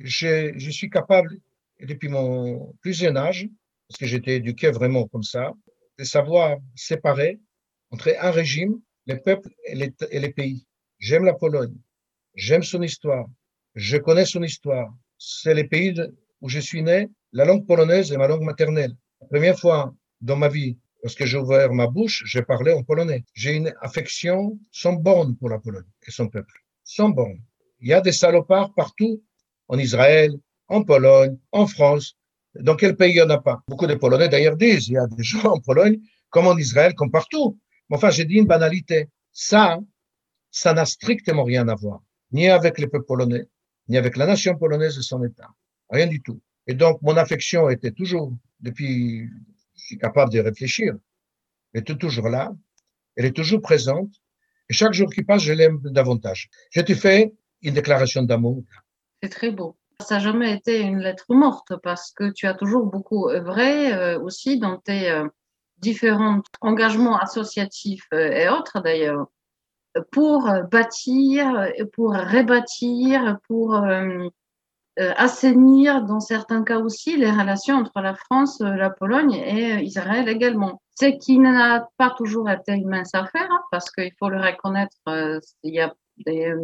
Je, 0.00 0.70
suis 0.70 0.88
capable, 0.88 1.36
depuis 1.80 2.08
mon 2.08 2.72
plus 2.80 2.94
jeune 2.94 3.16
âge, 3.16 3.48
parce 3.88 3.98
que 3.98 4.06
j'étais 4.06 4.36
éduqué 4.36 4.70
vraiment 4.70 5.06
comme 5.08 5.22
ça, 5.22 5.52
de 5.98 6.04
savoir 6.04 6.56
séparer 6.74 7.38
entre 7.90 8.14
un 8.18 8.30
régime, 8.30 8.80
les 9.06 9.16
peuples 9.16 9.50
et 9.66 9.74
les, 9.74 9.94
et 10.10 10.18
les 10.18 10.32
pays. 10.32 10.66
J'aime 10.98 11.24
la 11.24 11.34
Pologne, 11.34 11.76
j'aime 12.34 12.62
son 12.62 12.82
histoire, 12.82 13.26
je 13.74 13.96
connais 13.96 14.24
son 14.24 14.42
histoire. 14.42 14.92
C'est 15.18 15.54
les 15.54 15.64
pays 15.64 15.94
où 16.40 16.48
je 16.48 16.60
suis 16.60 16.82
né, 16.82 17.08
la 17.32 17.44
langue 17.44 17.66
polonaise 17.66 18.12
est 18.12 18.16
ma 18.16 18.28
langue 18.28 18.42
maternelle. 18.42 18.96
Première 19.30 19.58
fois 19.58 19.94
dans 20.20 20.36
ma 20.36 20.48
vie, 20.48 20.78
lorsque 21.02 21.24
j'ai 21.24 21.38
ouvert 21.38 21.72
ma 21.72 21.86
bouche, 21.86 22.22
j'ai 22.26 22.42
parlé 22.42 22.72
en 22.72 22.82
polonais. 22.82 23.24
J'ai 23.34 23.52
une 23.54 23.74
affection 23.80 24.58
sans 24.70 24.94
borne 24.94 25.36
pour 25.36 25.48
la 25.48 25.58
Pologne 25.58 25.84
et 26.06 26.10
son 26.10 26.28
peuple, 26.28 26.64
sans 26.82 27.10
borne. 27.10 27.40
Il 27.80 27.88
y 27.88 27.92
a 27.92 28.00
des 28.00 28.12
salopards 28.12 28.72
partout, 28.74 29.22
en 29.68 29.78
Israël, 29.78 30.32
en 30.68 30.82
Pologne, 30.82 31.36
en 31.52 31.66
France, 31.66 32.16
dans 32.54 32.76
quel 32.76 32.96
pays 32.96 33.12
il 33.12 33.16
n'y 33.16 33.22
en 33.22 33.30
a 33.30 33.38
pas? 33.38 33.62
Beaucoup 33.68 33.86
de 33.86 33.94
Polonais 33.94 34.28
d'ailleurs 34.28 34.56
disent, 34.56 34.88
il 34.88 34.94
y 34.94 34.98
a 34.98 35.06
des 35.06 35.22
gens 35.22 35.52
en 35.52 35.60
Pologne, 35.60 35.98
comme 36.30 36.46
en 36.46 36.56
Israël, 36.56 36.94
comme 36.94 37.10
partout. 37.10 37.58
Mais 37.88 37.96
enfin, 37.96 38.10
j'ai 38.10 38.24
dit 38.24 38.36
une 38.36 38.46
banalité. 38.46 39.08
Ça, 39.32 39.78
ça 40.50 40.72
n'a 40.72 40.86
strictement 40.86 41.44
rien 41.44 41.68
à 41.68 41.74
voir, 41.74 42.00
ni 42.32 42.48
avec 42.48 42.78
le 42.78 42.88
peuple 42.88 43.06
polonais, 43.06 43.46
ni 43.88 43.96
avec 43.96 44.16
la 44.16 44.26
nation 44.26 44.56
polonaise 44.56 44.96
et 44.98 45.02
son 45.02 45.22
État. 45.24 45.48
Rien 45.90 46.06
du 46.06 46.22
tout. 46.22 46.40
Et 46.66 46.74
donc, 46.74 47.02
mon 47.02 47.16
affection 47.16 47.68
était 47.68 47.90
toujours, 47.90 48.32
depuis, 48.64 49.28
je 49.76 49.84
suis 49.84 49.98
capable 49.98 50.32
de 50.32 50.40
réfléchir, 50.40 50.94
elle 51.72 51.82
était 51.82 51.96
toujours 51.96 52.28
là, 52.28 52.52
elle 53.16 53.26
est 53.26 53.36
toujours 53.36 53.60
présente. 53.60 54.10
Et 54.68 54.72
chaque 54.72 54.94
jour 54.94 55.10
qui 55.10 55.22
passe, 55.22 55.42
je 55.42 55.52
l'aime 55.52 55.78
davantage. 55.84 56.48
Je 56.70 56.80
te 56.80 56.94
fais 56.94 57.34
une 57.62 57.74
déclaration 57.74 58.22
d'amour. 58.22 58.62
C'est 59.22 59.28
très 59.28 59.50
beau. 59.50 59.76
Ça 60.00 60.16
n'a 60.16 60.20
jamais 60.20 60.52
été 60.54 60.80
une 60.80 60.98
lettre 60.98 61.26
morte 61.34 61.76
parce 61.82 62.12
que 62.12 62.32
tu 62.32 62.46
as 62.46 62.54
toujours 62.54 62.86
beaucoup 62.86 63.28
œuvré 63.28 63.92
euh, 63.92 64.18
aussi 64.20 64.58
dans 64.58 64.78
tes 64.78 65.10
euh, 65.10 65.28
différents 65.78 66.42
engagements 66.60 67.18
associatifs 67.18 68.08
euh, 68.12 68.32
et 68.32 68.48
autres 68.48 68.80
d'ailleurs 68.80 69.26
pour 70.10 70.50
bâtir, 70.72 71.68
pour 71.92 72.10
rebâtir, 72.14 73.38
pour 73.46 73.80
assainir 74.96 76.04
dans 76.04 76.20
certains 76.20 76.62
cas 76.62 76.78
aussi 76.78 77.16
les 77.16 77.30
relations 77.30 77.76
entre 77.76 78.00
la 78.00 78.14
France, 78.14 78.60
la 78.60 78.90
Pologne 78.90 79.32
et 79.32 79.82
Israël 79.82 80.28
également. 80.28 80.80
Ce 80.94 81.06
qui 81.06 81.38
n'a 81.38 81.88
pas 81.96 82.14
toujours 82.16 82.48
été 82.48 82.72
une 82.72 82.88
mince 82.88 83.14
affaire 83.14 83.48
hein, 83.50 83.60
parce 83.70 83.90
qu'il 83.90 84.12
faut 84.18 84.28
le 84.28 84.40
reconnaître, 84.40 84.96
il 85.64 85.74
y 85.74 85.80
a 85.80 85.92
des, 86.24 86.54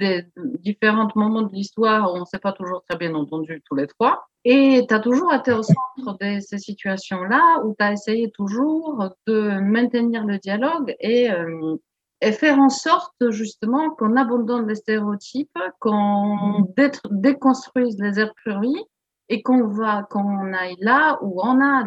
des, 0.00 0.26
différents 0.58 1.08
moments 1.14 1.42
de 1.42 1.52
l'histoire 1.52 2.10
où 2.10 2.16
on 2.16 2.20
ne 2.20 2.24
s'est 2.24 2.38
pas 2.38 2.52
toujours 2.52 2.82
très 2.88 2.98
bien 2.98 3.14
entendu 3.14 3.62
tous 3.64 3.74
les 3.74 3.86
trois. 3.86 4.26
Et 4.44 4.84
tu 4.88 4.94
as 4.94 5.00
toujours 5.00 5.32
été 5.34 5.52
au 5.52 5.62
centre 5.62 6.18
de 6.20 6.40
ces 6.40 6.58
situations-là 6.58 7.62
où 7.64 7.74
tu 7.78 7.84
as 7.84 7.92
essayé 7.92 8.30
toujours 8.30 9.10
de 9.26 9.60
maintenir 9.60 10.24
le 10.24 10.38
dialogue 10.38 10.94
et, 11.00 11.30
euh, 11.30 11.76
et 12.20 12.32
faire 12.32 12.58
en 12.58 12.68
sorte 12.68 13.30
justement 13.30 13.90
qu'on 13.90 14.16
abandonne 14.16 14.66
les 14.66 14.74
stéréotypes, 14.74 15.58
qu'on 15.80 16.72
déconstruise 17.10 17.96
les 17.98 18.24
pluries 18.42 18.84
et 19.28 19.42
qu'on 19.42 19.68
va, 19.68 20.06
qu'on 20.10 20.52
aille 20.52 20.76
là 20.80 21.18
où 21.22 21.40
on 21.42 21.60
a 21.60 21.84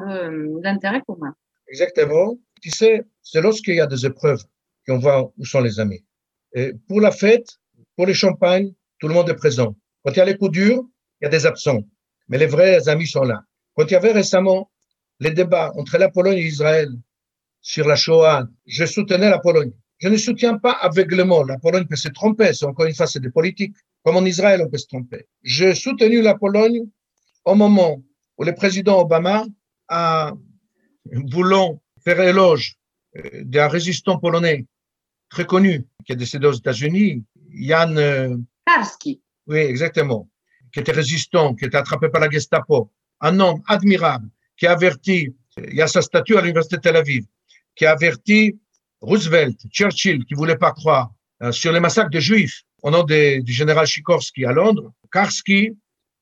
l'intérêt 0.63 1.01
commun. 1.07 1.35
Exactement. 1.67 2.37
Tu 2.61 2.69
sais, 2.69 3.05
c'est 3.21 3.41
lorsqu'il 3.41 3.75
y 3.75 3.81
a 3.81 3.87
des 3.87 4.05
épreuves 4.05 4.43
qu'on 4.87 4.99
voit 4.99 5.31
où 5.37 5.45
sont 5.45 5.61
les 5.61 5.79
amis. 5.79 6.03
Et 6.53 6.73
pour 6.87 7.01
la 7.01 7.11
fête, 7.11 7.59
pour 7.95 8.05
les 8.05 8.13
champagnes, 8.13 8.73
tout 8.99 9.07
le 9.07 9.13
monde 9.13 9.29
est 9.29 9.35
présent. 9.35 9.75
Quand 10.03 10.11
il 10.11 10.17
y 10.17 10.21
a 10.21 10.25
les 10.25 10.37
coups 10.37 10.51
durs, 10.51 10.83
il 11.19 11.25
y 11.25 11.27
a 11.27 11.29
des 11.29 11.45
absents. 11.45 11.81
Mais 12.29 12.37
les 12.37 12.45
vrais 12.45 12.87
amis 12.87 13.07
sont 13.07 13.23
là. 13.23 13.41
Quand 13.75 13.85
il 13.85 13.91
y 13.91 13.95
avait 13.95 14.11
récemment 14.11 14.71
les 15.19 15.31
débats 15.31 15.71
entre 15.75 15.97
la 15.97 16.09
Pologne 16.09 16.37
et 16.37 16.45
Israël 16.45 16.89
sur 17.61 17.87
la 17.87 17.95
Shoah, 17.95 18.47
je 18.65 18.85
soutenais 18.85 19.29
la 19.29 19.39
Pologne. 19.39 19.71
Je 20.01 20.09
ne 20.09 20.17
soutiens 20.17 20.57
pas 20.57 20.71
aveuglément. 20.71 21.43
La 21.43 21.59
Pologne 21.59 21.85
peut 21.85 21.95
se 21.95 22.09
tromper. 22.09 22.53
C'est 22.53 22.65
encore 22.65 22.85
une 22.85 22.95
fois, 22.95 23.05
c'est 23.05 23.19
des 23.19 23.29
politiques. 23.29 23.75
Comme 24.03 24.17
en 24.17 24.25
Israël, 24.25 24.61
on 24.65 24.69
peut 24.69 24.79
se 24.79 24.87
tromper. 24.87 25.27
J'ai 25.43 25.75
soutenu 25.75 26.21
la 26.21 26.35
Pologne 26.35 26.87
au 27.45 27.53
moment 27.53 28.01
où 28.37 28.43
le 28.43 28.55
président 28.55 28.99
Obama 28.99 29.45
a, 29.89 30.33
voulant 31.31 31.81
faire 32.03 32.19
éloge 32.19 32.77
euh, 33.17 33.43
d'un 33.43 33.67
résistant 33.67 34.17
polonais 34.17 34.65
très 35.29 35.45
connu, 35.45 35.85
qui 36.05 36.13
est 36.13 36.15
décédé 36.15 36.47
aux 36.47 36.53
États-Unis, 36.53 37.23
Jan 37.53 37.95
euh, 37.95 38.35
Karski. 38.65 39.21
Oui, 39.45 39.59
exactement. 39.59 40.27
Qui 40.73 40.79
était 40.79 40.91
résistant, 40.91 41.53
qui 41.53 41.65
était 41.65 41.77
attrapé 41.77 42.09
par 42.09 42.21
la 42.21 42.29
Gestapo. 42.29 42.91
Un 43.19 43.39
homme 43.39 43.61
admirable 43.67 44.29
qui 44.57 44.65
a 44.65 44.71
averti, 44.71 45.33
il 45.57 45.75
y 45.75 45.81
a 45.81 45.87
sa 45.87 46.01
statue 46.01 46.37
à 46.37 46.41
l'Université 46.41 46.77
de 46.77 46.81
Tel 46.81 46.95
Aviv, 46.95 47.25
qui 47.75 47.85
a 47.85 47.91
averti 47.91 48.59
Roosevelt, 49.01 49.57
Churchill, 49.71 50.23
qui 50.25 50.35
voulait 50.35 50.57
pas 50.57 50.71
croire, 50.71 51.11
euh, 51.41 51.51
sur 51.51 51.71
les 51.71 51.79
massacres 51.79 52.11
de 52.11 52.19
Juifs 52.19 52.63
au 52.83 52.91
nom 52.91 53.03
du 53.03 53.51
général 53.51 53.87
Sikorski 53.87 54.45
à 54.45 54.53
Londres. 54.53 54.91
Karski, 55.11 55.77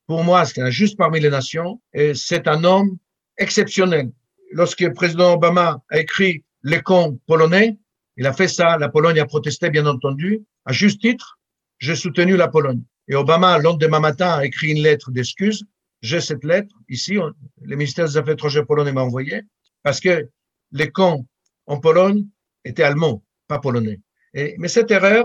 pour 0.06 0.24
moi, 0.24 0.44
c'est 0.44 0.60
un 0.60 0.70
juste 0.70 0.96
parmi 0.96 1.20
les 1.20 1.30
nations 1.30 1.80
et 1.92 2.14
c'est 2.14 2.48
un 2.48 2.64
homme 2.64 2.96
exceptionnel. 3.38 4.10
Lorsque 4.52 4.80
le 4.80 4.92
président 4.92 5.34
Obama 5.34 5.82
a 5.90 5.98
écrit 5.98 6.44
Les 6.62 6.80
cons 6.82 7.18
polonais, 7.26 7.78
il 8.16 8.26
a 8.26 8.32
fait 8.32 8.48
ça, 8.48 8.76
la 8.76 8.88
Pologne 8.88 9.18
a 9.20 9.24
protesté, 9.24 9.70
bien 9.70 9.86
entendu. 9.86 10.42
À 10.66 10.72
juste 10.72 11.00
titre, 11.00 11.38
j'ai 11.78 11.96
soutenu 11.96 12.36
la 12.36 12.48
Pologne. 12.48 12.82
Et 13.08 13.14
Obama, 13.14 13.58
le 13.58 13.98
matin, 13.98 14.34
a 14.34 14.44
écrit 14.44 14.72
une 14.72 14.82
lettre 14.82 15.10
d'excuse. 15.10 15.64
J'ai 16.02 16.20
cette 16.20 16.44
lettre 16.44 16.74
ici, 16.88 17.14
le 17.62 17.76
ministère 17.76 18.06
des 18.06 18.16
Affaires 18.16 18.34
étrangères 18.34 18.66
polonais 18.66 18.92
m'a 18.92 19.02
envoyé, 19.02 19.42
parce 19.82 20.00
que 20.00 20.28
les 20.72 20.90
camps 20.90 21.26
en 21.66 21.78
Pologne 21.78 22.26
étaient 22.64 22.82
allemands, 22.82 23.22
pas 23.48 23.58
polonais. 23.58 24.00
Mais 24.34 24.68
cette 24.68 24.90
erreur, 24.90 25.24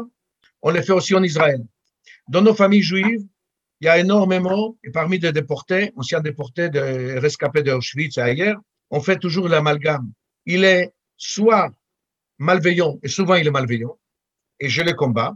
on 0.62 0.72
l'a 0.72 0.82
fait 0.82 0.94
aussi 0.94 1.14
en 1.16 1.24
Israël. 1.24 1.64
Dans 2.28 2.42
nos 2.42 2.56
familles 2.56 2.82
juives, 2.82 3.26
il 3.82 3.86
y 3.86 3.90
a 3.90 4.00
énormément, 4.00 4.78
et 4.84 4.90
parmi 4.90 5.20
des 5.20 5.32
déportés, 5.32 5.92
anciens 5.96 6.22
déportés, 6.22 6.70
des 6.70 7.20
rescapés 7.20 7.62
d'Auschwitz 7.62 8.18
et 8.18 8.22
ailleurs, 8.22 8.60
on 8.90 9.02
fait 9.02 9.18
toujours 9.18 9.48
l'amalgame. 9.48 10.12
Il 10.46 10.64
est 10.64 10.94
soit 11.18 11.72
malveillant, 12.38 12.98
et 13.04 13.08
souvent 13.10 13.36
il 13.36 13.46
est 13.46 13.52
malveillant, 13.52 13.98
et 14.60 14.70
je 14.70 14.82
les 14.82 14.94
combats. 14.94 15.36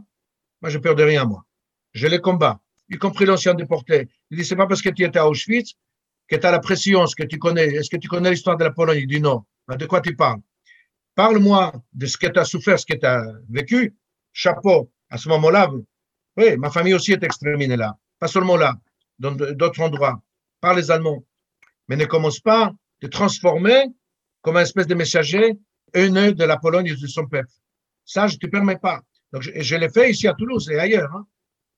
Moi, 0.62 0.70
je 0.70 0.78
peur 0.78 0.94
de 0.94 1.02
rien, 1.02 1.24
moi. 1.24 1.44
Je 1.92 2.06
les 2.06 2.20
combats, 2.20 2.60
y 2.88 2.96
compris 2.96 3.24
l'ancien 3.26 3.54
déporté. 3.54 4.08
Il 4.30 4.38
dit, 4.38 4.44
c'est 4.44 4.56
pas 4.56 4.66
parce 4.66 4.82
que 4.82 4.90
tu 4.90 5.04
étais 5.04 5.18
à 5.18 5.28
Auschwitz 5.28 5.74
que 6.28 6.36
tu 6.36 6.46
as 6.46 6.50
la 6.50 6.60
pression, 6.60 7.06
ce 7.06 7.16
que 7.16 7.24
tu 7.24 7.38
connais. 7.38 7.66
Est-ce 7.66 7.90
que 7.90 7.96
tu 7.96 8.08
connais 8.08 8.30
l'histoire 8.30 8.56
de 8.56 8.64
la 8.64 8.70
Pologne? 8.70 9.00
Il 9.00 9.06
dit 9.06 9.20
non. 9.20 9.44
Ben, 9.66 9.76
de 9.76 9.86
quoi 9.86 10.00
tu 10.00 10.14
parles? 10.14 10.40
Parle-moi 11.14 11.72
de 11.92 12.06
ce 12.06 12.16
que 12.16 12.26
tu 12.26 12.38
as 12.38 12.44
souffert, 12.44 12.78
ce 12.78 12.86
que 12.86 12.96
tu 12.96 13.06
as 13.06 13.24
vécu. 13.48 13.94
Chapeau. 14.32 14.90
À 15.08 15.18
ce 15.18 15.28
moment-là, 15.28 15.70
oui, 16.36 16.56
ma 16.56 16.70
famille 16.70 16.94
aussi 16.94 17.12
est 17.12 17.22
exterminée 17.24 17.76
là. 17.76 17.96
Pas 18.18 18.28
seulement 18.28 18.56
là, 18.56 18.76
dans 19.18 19.32
d'autres 19.32 19.80
endroits, 19.80 20.22
par 20.60 20.74
les 20.74 20.90
Allemands. 20.90 21.24
Mais 21.88 21.96
ne 21.96 22.04
commence 22.04 22.40
pas 22.40 22.72
de 23.00 23.08
transformer 23.08 23.86
comme 24.42 24.56
un 24.56 24.62
espèce 24.62 24.86
de 24.86 24.94
messager 24.94 25.58
haineux 25.92 26.32
de 26.32 26.44
la 26.44 26.56
Pologne 26.56 26.86
et 26.86 26.94
de 26.94 27.06
son 27.06 27.26
peuple. 27.26 27.48
Ça, 28.04 28.26
je 28.28 28.34
ne 28.34 28.38
te 28.38 28.46
permets 28.46 28.78
pas. 28.78 29.00
Donc, 29.32 29.42
je, 29.42 29.76
l'ai 29.76 29.88
fait 29.88 30.10
ici 30.10 30.26
à 30.28 30.34
Toulouse 30.34 30.68
et 30.70 30.78
ailleurs, 30.78 31.10
hein, 31.14 31.26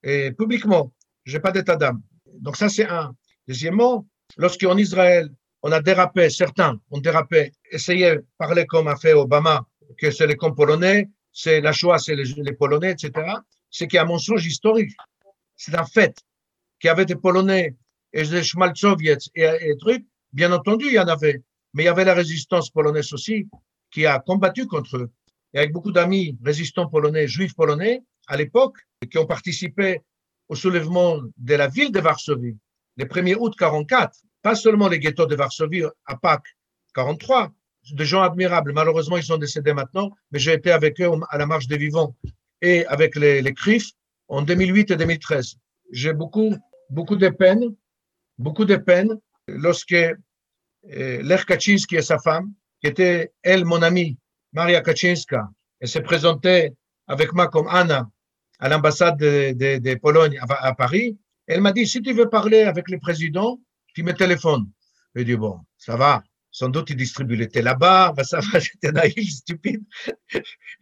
et 0.03 0.33
publiquement. 0.33 0.93
Je 1.25 1.37
n'ai 1.37 1.41
pas 1.41 1.53
d'état 1.53 1.77
d'âme. 1.77 2.03
Donc, 2.41 2.57
ça, 2.57 2.69
c'est 2.69 2.89
un. 2.89 3.15
Deuxièmement, 3.47 4.07
lorsqu'en 4.37 4.77
Israël, 4.77 5.31
on 5.63 5.73
a 5.73 5.81
dérapé, 5.81 6.29
certains 6.31 6.81
ont 6.91 6.99
dérapé, 6.99 7.53
essayé 7.71 8.17
de 8.17 8.27
parler 8.37 8.67
comme 8.67 8.89
a 8.89 8.97
fait 8.97 9.13
Obama, 9.13 9.67
que 9.99 10.11
c'est 10.11 10.27
les 10.27 10.37
camps 10.37 10.53
polonais, 10.53 11.09
c'est 11.33 11.61
la 11.61 11.73
Shoah, 11.73 11.99
c'est 11.99 12.15
les, 12.15 12.53
Polonais, 12.53 12.93
etc. 12.93 13.13
C'est 13.71 13.87
qu'il 13.87 13.97
y 13.97 13.99
a 13.99 14.03
un 14.03 14.07
mensonge 14.07 14.45
historique. 14.45 14.93
C'est 15.57 15.75
un 15.75 15.85
fait 15.85 16.15
qu'il 16.79 16.89
y 16.89 16.91
avait 16.91 17.07
des 17.07 17.17
Polonais 17.17 17.77
et 18.13 18.25
des 18.25 18.43
Schmalzowiec 18.43 19.31
et, 19.35 19.51
et 19.61 19.77
trucs. 19.79 20.05
Bien 20.33 20.53
entendu, 20.53 20.87
il 20.87 20.95
y 20.95 20.99
en 20.99 21.09
avait. 21.09 21.43
Mais 21.75 21.85
il 21.85 21.87
y 21.87 21.89
avait 21.89 22.05
la 22.05 22.15
résistance 22.15 22.71
polonaise 22.71 23.13
aussi 23.13 23.49
qui 23.91 24.05
a 24.05 24.19
combattu 24.19 24.67
contre 24.67 24.97
eux. 24.99 25.11
Et 25.55 25.59
avec 25.59 25.73
beaucoup 25.73 25.93
d'amis 25.93 26.37
résistants 26.43 26.89
polonais, 26.89 27.27
juifs 27.27 27.55
polonais, 27.55 28.03
à 28.27 28.37
l'époque, 28.37 28.77
qui 29.11 29.19
ont 29.19 29.27
participé 29.27 30.01
au 30.49 30.55
soulèvement 30.55 31.21
de 31.37 31.55
la 31.55 31.69
ville 31.69 31.93
de 31.93 32.01
Varsovie, 32.01 32.57
le 32.97 33.05
1er 33.05 33.37
août 33.39 33.55
44, 33.59 34.15
pas 34.43 34.55
seulement 34.55 34.89
les 34.89 34.99
ghettos 34.99 35.27
de 35.27 35.37
Varsovie 35.37 35.85
à 36.07 36.17
Pâques 36.17 36.57
43, 36.95 37.53
des 37.93 38.05
gens 38.05 38.23
admirables. 38.23 38.73
Malheureusement, 38.73 39.17
ils 39.17 39.25
sont 39.25 39.39
décédés 39.39 39.73
maintenant, 39.73 40.11
mais 40.31 40.39
j'ai 40.39 40.53
été 40.53 40.71
avec 40.71 41.01
eux 41.01 41.11
à 41.31 41.39
la 41.39 41.47
marche 41.47 41.67
des 41.67 41.79
vivants 41.79 42.15
et 42.61 42.87
avec 42.87 43.17
les, 43.17 43.43
les 43.43 43.55
CRIF 43.55 43.91
en 44.29 44.43
2008 44.43 44.91
et 44.93 44.97
2013. 44.97 45.57
J'ai 45.91 46.13
beaucoup, 46.13 46.55
beaucoup 46.91 47.17
de 47.17 47.29
peine, 47.29 47.75
beaucoup 48.39 48.65
de 48.65 48.77
peine 48.77 49.19
lorsque 49.49 49.93
euh, 49.93 50.15
Lech 51.23 51.45
Kaczynski 51.45 51.97
et 51.97 52.03
sa 52.03 52.19
femme 52.19 52.53
qui 52.81 52.89
était, 52.89 53.33
elle, 53.43 53.65
mon 53.65 53.83
amie, 53.83 54.19
Maria 54.53 54.81
Kaczynska, 54.81 55.49
elle 55.81 55.89
s'est 55.89 56.03
présentée 56.03 56.73
avec 57.07 57.33
moi 57.33 57.49
comme 57.49 57.69
Anna 57.69 58.09
à 58.59 58.69
l'ambassade 58.69 59.19
de, 59.19 59.53
de, 59.53 59.79
de, 59.79 59.95
Pologne 59.97 60.39
à 60.41 60.75
Paris. 60.75 61.19
Elle 61.49 61.61
m'a 61.61 61.73
dit, 61.73 61.87
si 61.87 62.01
tu 62.01 62.13
veux 62.13 62.29
parler 62.29 62.63
avec 62.63 62.89
le 62.91 62.99
président, 62.99 63.59
tu 63.95 64.03
me 64.03 64.15
téléphones. 64.15 64.67
J'ai 65.15 65.25
dit, 65.25 65.37
bon, 65.37 65.61
ça 65.77 65.97
va, 65.97 66.23
sans 66.51 66.69
doute 66.69 66.91
il 66.91 66.97
distribue 66.97 67.37
les 67.37 67.49
là-bas, 67.63 68.13
bah, 68.13 68.25
ça 68.25 68.41
va, 68.41 68.59
j'étais 68.59 68.93
naïf, 68.93 69.31
stupide. 69.31 69.83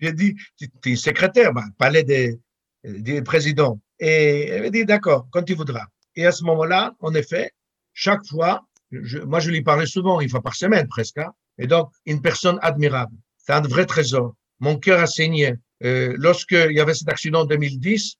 J'ai 0.00 0.12
dit, 0.12 0.36
tu 0.82 0.92
es 0.92 0.96
secrétaire, 0.96 1.52
bah, 1.52 1.64
palais 1.78 2.04
des, 2.04 2.38
des 2.84 3.22
présidents. 3.22 3.80
Et 3.98 4.48
elle 4.48 4.62
m'a 4.62 4.70
dit, 4.70 4.84
d'accord, 4.84 5.28
quand 5.30 5.42
tu 5.42 5.54
voudras. 5.54 5.86
Et 6.16 6.26
à 6.26 6.32
ce 6.32 6.44
moment-là, 6.44 6.94
en 7.00 7.14
effet, 7.14 7.52
chaque 7.92 8.26
fois, 8.26 8.66
je, 8.90 9.18
moi 9.18 9.40
je 9.40 9.50
lui 9.50 9.62
parlais 9.62 9.86
souvent, 9.86 10.20
une 10.20 10.28
fois 10.28 10.42
par 10.42 10.54
semaine 10.54 10.88
presque, 10.88 11.18
hein, 11.18 11.32
et 11.58 11.66
donc, 11.66 11.90
une 12.06 12.22
personne 12.22 12.58
admirable. 12.62 13.14
C'est 13.36 13.52
un 13.52 13.60
vrai 13.60 13.84
trésor. 13.84 14.34
Mon 14.60 14.78
cœur 14.78 15.00
a 15.00 15.06
saigné. 15.06 15.54
Euh, 15.84 16.14
Lorsqu'il 16.18 16.72
y 16.72 16.80
avait 16.80 16.94
cet 16.94 17.08
accident 17.08 17.42
en 17.42 17.44
2010, 17.44 18.16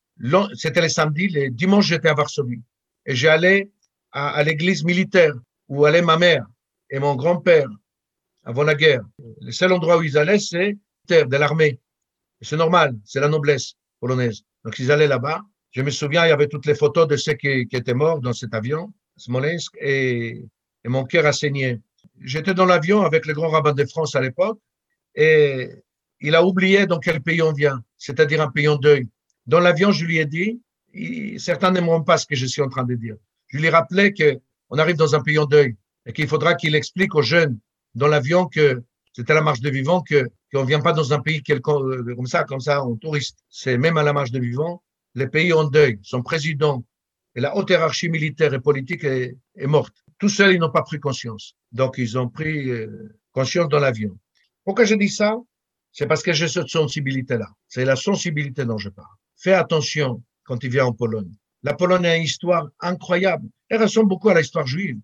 c'était 0.53 0.81
le 0.81 0.89
samedi, 0.89 1.27
le 1.27 1.49
dimanche, 1.49 1.87
j'étais 1.87 2.09
à 2.09 2.13
Varsovie. 2.13 2.61
Et 3.05 3.15
j'allais 3.15 3.71
à, 4.11 4.29
à 4.29 4.43
l'église 4.43 4.83
militaire 4.83 5.33
où 5.67 5.85
allait 5.85 6.01
ma 6.01 6.17
mère 6.17 6.45
et 6.89 6.99
mon 6.99 7.15
grand-père 7.15 7.67
avant 8.43 8.63
la 8.63 8.75
guerre. 8.75 9.03
Le 9.41 9.51
seul 9.51 9.71
endroit 9.71 9.97
où 9.97 10.03
ils 10.03 10.17
allaient, 10.17 10.39
c'est 10.39 10.77
terre 11.07 11.27
de 11.27 11.37
l'armée. 11.37 11.79
C'est 12.41 12.57
normal, 12.57 12.95
c'est 13.05 13.19
la 13.19 13.27
noblesse 13.27 13.75
polonaise. 13.99 14.41
Donc 14.63 14.79
ils 14.79 14.91
allaient 14.91 15.07
là-bas. 15.07 15.41
Je 15.71 15.81
me 15.81 15.89
souviens, 15.89 16.25
il 16.25 16.29
y 16.29 16.31
avait 16.31 16.47
toutes 16.47 16.65
les 16.65 16.75
photos 16.75 17.07
de 17.07 17.15
ceux 17.15 17.33
qui, 17.33 17.67
étaient 17.71 17.93
morts 17.93 18.19
dans 18.19 18.33
cet 18.33 18.53
avion. 18.53 18.91
Smolensk, 19.17 19.75
et, 19.79 20.43
et 20.83 20.89
mon 20.89 21.05
cœur 21.05 21.25
a 21.25 21.33
saigné. 21.33 21.79
J'étais 22.19 22.53
dans 22.53 22.65
l'avion 22.65 23.01
avec 23.01 23.25
le 23.25 23.33
grand 23.33 23.49
rabbin 23.49 23.73
de 23.73 23.85
France 23.85 24.15
à 24.15 24.21
l'époque, 24.21 24.59
et 25.15 25.69
il 26.19 26.35
a 26.35 26.43
oublié 26.43 26.87
dans 26.87 26.99
quel 26.99 27.21
pays 27.21 27.41
on 27.41 27.53
vient, 27.53 27.83
c'est-à-dire 27.97 28.41
un 28.41 28.49
pays 28.49 28.67
en 28.67 28.77
deuil. 28.77 29.07
Dans 29.45 29.59
l'avion, 29.59 29.91
je 29.91 30.05
lui 30.05 30.17
ai 30.17 30.25
dit, 30.25 30.61
certains 31.37 31.71
n'aimeront 31.71 32.03
pas 32.03 32.17
ce 32.17 32.25
que 32.25 32.35
je 32.35 32.45
suis 32.45 32.61
en 32.61 32.69
train 32.69 32.83
de 32.83 32.95
dire. 32.95 33.15
Je 33.51 33.57
lui 33.57 33.67
ai 33.67 33.69
rappelé 33.69 34.13
qu'on 34.13 34.77
arrive 34.77 34.95
dans 34.95 35.13
un 35.15 35.21
pays 35.21 35.37
en 35.37 35.45
deuil 35.45 35.75
et 36.05 36.13
qu'il 36.13 36.27
faudra 36.27 36.55
qu'il 36.55 36.75
explique 36.75 37.15
aux 37.15 37.21
jeunes 37.21 37.59
dans 37.95 38.07
l'avion 38.07 38.47
que 38.47 38.81
c'était 39.13 39.33
la 39.33 39.41
marche 39.41 39.59
de 39.59 39.69
vivant, 39.69 40.01
que 40.01 40.29
qu'on 40.53 40.61
ne 40.61 40.67
vient 40.67 40.79
pas 40.79 40.93
dans 40.93 41.13
un 41.13 41.19
pays 41.19 41.41
euh, 41.49 41.59
comme 42.15 42.27
ça, 42.27 42.43
comme 42.43 42.59
ça, 42.59 42.83
en 42.83 42.95
touriste. 42.95 43.39
C'est 43.49 43.77
même 43.77 43.97
à 43.97 44.03
la 44.03 44.13
marche 44.13 44.31
de 44.31 44.39
vivant, 44.39 44.83
les 45.15 45.27
pays 45.27 45.53
en 45.53 45.65
deuil, 45.65 45.99
son 46.01 46.21
président 46.21 46.83
et 47.35 47.41
la 47.41 47.55
haute 47.55 47.69
hiérarchie 47.69 48.09
militaire 48.09 48.53
et 48.53 48.59
politique 48.59 49.03
est, 49.03 49.37
est 49.55 49.67
morte. 49.67 49.95
Tout 50.17 50.29
seuls, 50.29 50.53
ils 50.53 50.59
n'ont 50.59 50.71
pas 50.71 50.83
pris 50.83 50.99
conscience. 50.99 51.55
Donc, 51.71 51.97
ils 51.97 52.17
ont 52.17 52.29
pris 52.29 52.69
euh, 52.69 53.17
conscience 53.31 53.69
dans 53.69 53.79
l'avion. 53.79 54.17
Pourquoi 54.63 54.85
je 54.85 54.95
dis 54.95 55.09
ça? 55.09 55.37
C'est 55.91 56.07
parce 56.07 56.23
que 56.23 56.33
j'ai 56.33 56.47
cette 56.47 56.69
sensibilité-là. 56.69 57.47
C'est 57.67 57.85
la 57.85 57.95
sensibilité 57.95 58.65
dont 58.65 58.77
je 58.77 58.89
parle. 58.89 59.07
Fais 59.37 59.53
attention 59.53 60.23
quand 60.43 60.63
il 60.63 60.69
vient 60.69 60.85
en 60.85 60.93
Pologne. 60.93 61.33
La 61.63 61.73
Pologne 61.73 62.05
a 62.05 62.17
une 62.17 62.23
histoire 62.23 62.69
incroyable. 62.79 63.47
Elle 63.69 63.81
ressemble 63.81 64.09
beaucoup 64.09 64.29
à 64.29 64.37
l'histoire 64.37 64.65
juive. 64.65 64.97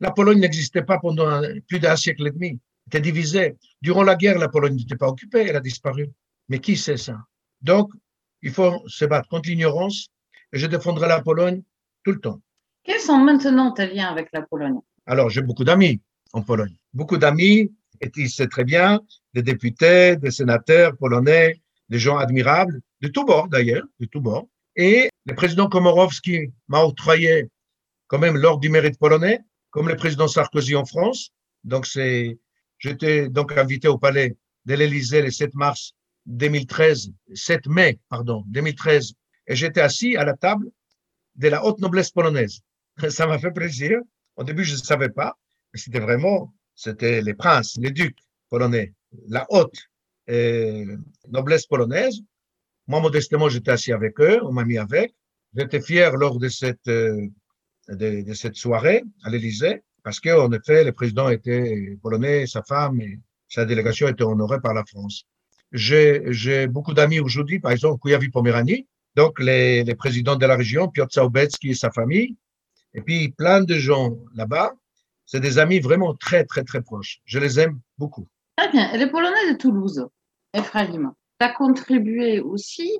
La 0.00 0.10
Pologne 0.10 0.40
n'existait 0.40 0.82
pas 0.82 0.98
pendant 0.98 1.40
plus 1.68 1.80
d'un 1.80 1.96
siècle 1.96 2.26
et 2.26 2.30
demi. 2.30 2.48
Elle 2.48 2.58
était 2.88 3.00
divisée. 3.00 3.56
Durant 3.80 4.02
la 4.02 4.14
guerre, 4.14 4.38
la 4.38 4.48
Pologne 4.48 4.76
n'était 4.76 4.96
pas 4.96 5.08
occupée, 5.08 5.46
elle 5.48 5.56
a 5.56 5.60
disparu. 5.60 6.10
Mais 6.48 6.58
qui 6.58 6.76
sait 6.76 6.98
ça? 6.98 7.16
Donc, 7.62 7.90
il 8.42 8.50
faut 8.50 8.82
se 8.86 9.06
battre 9.06 9.28
contre 9.28 9.48
l'ignorance 9.48 10.08
et 10.52 10.58
je 10.58 10.66
défendrai 10.66 11.08
la 11.08 11.22
Pologne 11.22 11.62
tout 12.04 12.12
le 12.12 12.20
temps. 12.20 12.40
Quels 12.82 13.00
sont 13.00 13.16
maintenant 13.16 13.72
tes 13.72 13.86
liens 13.86 14.08
avec 14.08 14.28
la 14.34 14.42
Pologne? 14.42 14.80
Alors, 15.06 15.30
j'ai 15.30 15.40
beaucoup 15.40 15.64
d'amis 15.64 16.02
en 16.34 16.42
Pologne. 16.42 16.76
Beaucoup 16.92 17.16
d'amis, 17.16 17.72
et 18.00 18.10
tu 18.10 18.28
sais 18.28 18.46
très 18.46 18.64
bien, 18.64 19.00
des 19.32 19.42
députés, 19.42 20.16
des 20.16 20.30
sénateurs 20.30 20.94
polonais, 20.98 21.62
des 21.88 21.98
gens 21.98 22.18
admirables, 22.18 22.80
de 23.00 23.08
tous 23.08 23.24
bords 23.24 23.48
d'ailleurs, 23.48 23.84
de 24.00 24.06
tous 24.06 24.20
bords. 24.20 24.48
Et 24.76 25.08
le 25.26 25.34
président 25.34 25.68
Komorowski 25.68 26.52
m'a 26.68 26.82
octroyé 26.82 27.48
quand 28.08 28.18
même 28.18 28.36
l'ordre 28.36 28.60
du 28.60 28.68
mérite 28.68 28.98
polonais, 28.98 29.40
comme 29.70 29.88
le 29.88 29.96
président 29.96 30.28
Sarkozy 30.28 30.74
en 30.76 30.84
France. 30.84 31.30
Donc, 31.62 31.86
j'étais 32.78 33.28
donc 33.28 33.56
invité 33.56 33.88
au 33.88 33.98
palais 33.98 34.36
de 34.66 34.74
l'Élysée 34.74 35.22
le 35.22 35.30
7 35.30 35.54
mars 35.54 35.94
2013, 36.26 37.12
7 37.34 37.66
mai, 37.66 37.98
pardon, 38.08 38.44
2013, 38.48 39.14
et 39.46 39.56
j'étais 39.56 39.80
assis 39.80 40.16
à 40.16 40.24
la 40.24 40.34
table 40.34 40.70
de 41.36 41.48
la 41.48 41.64
haute 41.64 41.78
noblesse 41.80 42.10
polonaise. 42.10 42.60
Ça 43.10 43.26
m'a 43.26 43.38
fait 43.38 43.50
plaisir. 43.50 43.98
Au 44.36 44.44
début, 44.44 44.64
je 44.64 44.72
ne 44.72 44.78
savais 44.78 45.10
pas, 45.10 45.36
c'était 45.74 46.00
vraiment, 46.00 46.52
c'était 46.74 47.20
les 47.20 47.34
princes, 47.34 47.76
les 47.78 47.90
ducs 47.90 48.18
polonais, 48.48 48.94
la 49.28 49.46
haute 49.50 49.76
euh, 50.30 50.96
noblesse 51.28 51.66
polonaise. 51.66 52.20
Moi, 52.86 53.00
modestement, 53.00 53.48
j'étais 53.48 53.70
assis 53.70 53.92
avec 53.92 54.20
eux, 54.20 54.40
on 54.44 54.52
m'a 54.52 54.64
mis 54.64 54.78
avec. 54.78 55.14
J'étais 55.56 55.80
fier 55.80 56.12
lors 56.16 56.38
de 56.38 56.48
cette, 56.48 56.88
euh, 56.88 57.28
de, 57.88 58.32
cette 58.34 58.56
soirée 58.56 59.04
à 59.22 59.30
l'Élysée, 59.30 59.82
parce 60.02 60.20
qu'en 60.20 60.50
effet, 60.52 60.84
le 60.84 60.92
président 60.92 61.28
était 61.28 61.96
polonais, 62.02 62.46
sa 62.46 62.62
femme 62.62 63.00
et 63.00 63.20
sa 63.48 63.64
délégation 63.64 64.08
était 64.08 64.24
honorée 64.24 64.60
par 64.60 64.74
la 64.74 64.84
France. 64.84 65.24
J'ai 65.72 66.66
beaucoup 66.66 66.94
d'amis 66.94 67.20
aujourd'hui, 67.20 67.58
par 67.58 67.72
exemple, 67.72 67.98
Kouyavi 67.98 68.28
Pomerani, 68.28 68.86
donc 69.16 69.40
les, 69.40 69.84
les, 69.84 69.94
présidents 69.94 70.36
de 70.36 70.44
la 70.44 70.56
région, 70.56 70.88
Piotr 70.88 71.12
Saubetsky 71.12 71.70
et 71.70 71.74
sa 71.74 71.90
famille, 71.90 72.36
et 72.92 73.00
puis 73.00 73.30
plein 73.30 73.62
de 73.62 73.74
gens 73.74 74.16
là-bas. 74.34 74.72
C'est 75.26 75.40
des 75.40 75.58
amis 75.58 75.80
vraiment 75.80 76.14
très, 76.14 76.44
très, 76.44 76.64
très 76.64 76.82
proches. 76.82 77.20
Je 77.24 77.38
les 77.38 77.58
aime 77.58 77.80
beaucoup. 77.96 78.28
Très 78.56 78.70
bien. 78.70 78.94
Les 78.96 79.06
Polonais 79.06 79.52
de 79.52 79.56
Toulouse, 79.56 80.06
Ephraim, 80.52 81.14
tu 81.38 81.46
as 81.46 81.50
contribué 81.50 82.40
aussi 82.40 82.98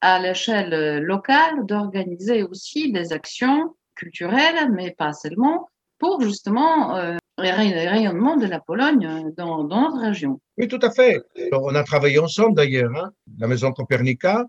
à 0.00 0.18
l'échelle 0.20 1.02
locale 1.02 1.64
d'organiser 1.66 2.42
aussi 2.42 2.92
des 2.92 3.12
actions 3.12 3.74
culturelles, 3.94 4.70
mais 4.72 4.90
pas 4.90 5.12
seulement, 5.12 5.68
pour 5.98 6.20
justement 6.20 6.96
euh, 6.96 7.16
le 7.38 7.90
rayonnement 7.90 8.36
de 8.36 8.46
la 8.46 8.60
Pologne 8.60 9.32
dans, 9.36 9.64
notre 9.64 10.00
région. 10.00 10.40
Oui, 10.58 10.68
tout 10.68 10.78
à 10.82 10.90
fait. 10.90 11.22
On 11.52 11.74
a 11.74 11.82
travaillé 11.84 12.18
ensemble 12.18 12.54
d'ailleurs, 12.54 12.94
hein, 12.96 13.10
la 13.38 13.48
maison 13.48 13.72
Copernica, 13.72 14.44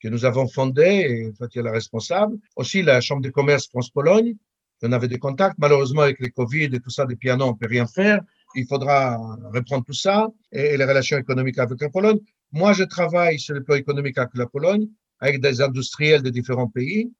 que 0.00 0.08
nous 0.08 0.24
avons 0.24 0.46
fondée, 0.46 1.06
et 1.08 1.32
toi 1.36 1.48
tu 1.48 1.58
es 1.58 1.62
la 1.62 1.72
responsable. 1.72 2.36
Aussi 2.56 2.82
la 2.82 3.00
Chambre 3.00 3.22
de 3.22 3.30
commerce 3.30 3.68
France-Pologne, 3.68 4.36
on 4.82 4.92
avait 4.92 5.08
des 5.08 5.18
contacts. 5.18 5.56
Malheureusement, 5.58 6.02
avec 6.02 6.20
les 6.20 6.30
Covid 6.30 6.64
et 6.66 6.80
tout 6.80 6.90
ça, 6.90 7.04
un 7.04 7.40
an, 7.40 7.48
on 7.48 7.52
ne 7.52 7.56
peut 7.56 7.66
rien 7.66 7.86
faire. 7.86 8.20
Il 8.54 8.66
faudra 8.66 9.16
reprendre 9.52 9.84
tout 9.84 9.92
ça 9.92 10.28
et, 10.52 10.76
les 10.76 10.84
relations 10.84 11.18
économiques 11.18 11.58
avec 11.58 11.80
la 11.80 11.90
Pologne. 11.90 12.18
Moi, 12.52 12.72
je 12.72 12.84
travaille 12.84 13.38
sur 13.38 13.54
le 13.54 13.62
plan 13.62 13.76
économique 13.76 14.16
avec 14.18 14.34
la 14.34 14.46
Pologne, 14.46 14.88
avec 15.20 15.40
des 15.40 15.60
industriels 15.60 16.22
de 16.22 16.30
différents 16.30 16.68
pays. 16.68 17.12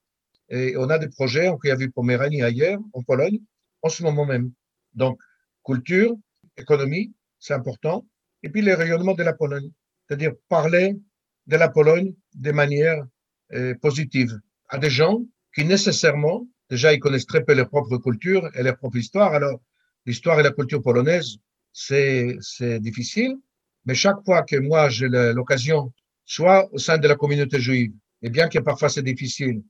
Et 0.49 0.75
on 0.77 0.89
a 0.89 0.97
des 0.97 1.09
projets, 1.09 1.47
on 1.49 1.57
a 1.57 1.75
vu 1.75 1.91
Poméranie 1.91 2.41
ailleurs, 2.41 2.79
en 2.93 3.03
Pologne, 3.03 3.39
en 3.83 3.89
ce 3.89 4.01
moment 4.01 4.25
même. 4.25 4.51
Donc, 4.93 5.19
culture, 5.63 6.15
économie, 6.57 7.13
c'est 7.37 7.53
important. 7.53 8.05
Et 8.41 8.49
puis, 8.49 8.61
les 8.61 8.73
rayonnements 8.73 9.13
de 9.13 9.23
la 9.23 9.33
Pologne. 9.33 9.69
C'est-à-dire 10.07 10.33
parler 10.47 10.97
de 11.45 11.55
la 11.55 11.69
Pologne 11.69 12.15
de 12.35 12.51
manière 12.51 13.05
euh, 13.53 13.75
positive 13.75 14.39
à 14.69 14.79
des 14.79 14.89
gens 14.89 15.21
qui 15.53 15.65
nécessairement, 15.65 16.47
déjà, 16.69 16.93
ils 16.93 16.99
connaissent 16.99 17.27
très 17.27 17.43
peu 17.43 17.53
leur 17.53 17.69
propre 17.69 17.97
culture 17.97 18.49
et 18.55 18.63
leur 18.63 18.77
propre 18.77 18.97
histoire. 18.97 19.33
Alors, 19.33 19.59
l'histoire 20.05 20.39
et 20.39 20.43
la 20.43 20.51
culture 20.51 20.81
polonaise, 20.81 21.37
c'est, 21.71 22.37
difficile. 22.79 23.35
Mais 23.85 23.95
chaque 23.95 24.23
fois 24.25 24.43
que 24.43 24.57
moi, 24.57 24.89
j'ai 24.89 25.07
l'occasion, 25.09 25.93
soit 26.25 26.71
au 26.73 26.77
sein 26.77 26.97
de 26.97 27.07
la 27.07 27.15
communauté 27.15 27.59
juive, 27.59 27.93
et 28.21 28.29
bien 28.29 28.49
que 28.49 28.59
parfois 28.59 28.89
c'est 28.89 29.03
difficile, 29.03 29.61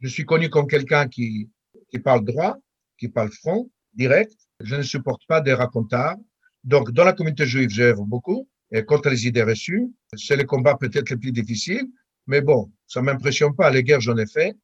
je 0.00 0.08
suis 0.08 0.24
connu 0.24 0.50
comme 0.50 0.66
quelqu'un 0.66 1.08
qui, 1.08 1.48
qui 1.90 1.98
parle 1.98 2.24
droit, 2.24 2.56
qui 2.98 3.08
parle 3.08 3.30
franc, 3.30 3.68
direct. 3.94 4.34
Je 4.60 4.76
ne 4.76 4.82
supporte 4.82 5.22
pas 5.26 5.40
des 5.40 5.54
racontards. 5.54 6.16
Donc, 6.64 6.90
dans 6.92 7.04
la 7.04 7.12
communauté 7.12 7.46
juive, 7.46 7.70
j'œuvre 7.70 8.04
beaucoup 8.04 8.48
et 8.72 8.84
contre 8.84 9.08
les 9.10 9.26
idées 9.26 9.42
reçues. 9.42 9.86
C'est 10.16 10.36
le 10.36 10.44
combat 10.44 10.76
peut-être 10.76 11.10
le 11.10 11.18
plus 11.18 11.32
difficile, 11.32 11.86
mais 12.26 12.40
bon, 12.40 12.70
ça 12.86 13.02
m'impressionne 13.02 13.54
pas. 13.54 13.70
Les 13.70 13.82
guerres, 13.82 14.00
j'en 14.00 14.16
ai 14.16 14.26
fait 14.26 14.56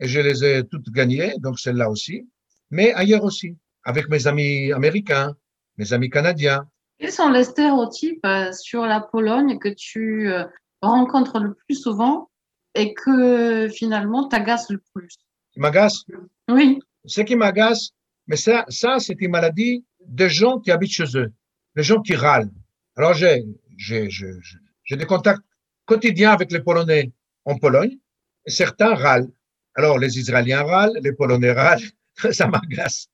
et 0.00 0.08
je 0.08 0.20
les 0.20 0.44
ai 0.44 0.64
toutes 0.64 0.90
gagnées, 0.90 1.34
donc 1.38 1.58
celle-là 1.58 1.90
aussi. 1.90 2.28
Mais 2.70 2.92
ailleurs 2.94 3.24
aussi, 3.24 3.56
avec 3.84 4.08
mes 4.08 4.26
amis 4.26 4.72
américains, 4.72 5.34
mes 5.78 5.92
amis 5.92 6.10
canadiens. 6.10 6.66
Quels 6.98 7.12
sont 7.12 7.30
les 7.30 7.44
stéréotypes 7.44 8.24
euh, 8.24 8.52
sur 8.52 8.86
la 8.86 9.00
Pologne 9.00 9.58
que 9.58 9.68
tu 9.68 10.30
euh, 10.30 10.44
rencontres 10.80 11.40
le 11.40 11.54
plus 11.54 11.74
souvent 11.74 12.30
et 12.74 12.94
que 12.94 13.68
finalement 13.68 14.28
t'agace 14.28 14.70
le 14.70 14.82
plus? 14.94 15.16
Qui 15.52 15.60
m'agace? 15.60 16.04
Oui. 16.48 16.78
Ce 17.04 17.20
qui 17.20 17.34
m'agace, 17.34 17.90
mais 18.26 18.36
ça, 18.36 18.64
ça 18.68 18.98
c'est 19.00 19.20
une 19.20 19.32
maladie 19.32 19.84
de 20.06 20.28
gens 20.28 20.58
qui 20.60 20.70
habitent 20.70 20.92
chez 20.92 21.16
eux, 21.16 21.32
les 21.74 21.82
gens 21.82 22.00
qui 22.00 22.14
râlent. 22.14 22.50
Alors, 22.96 23.14
j'ai, 23.14 23.44
j'ai, 23.76 24.08
j'ai 24.10 24.96
des 24.96 25.06
contacts 25.06 25.42
quotidiens 25.86 26.32
avec 26.32 26.52
les 26.52 26.60
Polonais 26.60 27.12
en 27.44 27.58
Pologne, 27.58 27.98
et 28.46 28.50
certains 28.50 28.94
râlent. 28.94 29.30
Alors, 29.74 29.98
les 29.98 30.18
Israéliens 30.18 30.62
râlent, 30.62 30.98
les 31.02 31.12
Polonais 31.12 31.52
râlent, 31.52 31.82
ça 32.32 32.46
m'agace. 32.46 33.08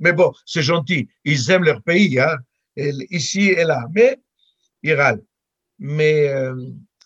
Mais 0.00 0.12
bon, 0.12 0.32
c'est 0.46 0.62
gentil, 0.62 1.08
ils 1.24 1.50
aiment 1.50 1.64
leur 1.64 1.82
pays, 1.82 2.18
hein, 2.18 2.36
ici 2.76 3.50
et 3.50 3.64
là, 3.64 3.86
mais 3.92 4.18
ils 4.82 4.94
râlent. 4.94 5.22
Mais, 5.78 6.28
euh, 6.28 6.54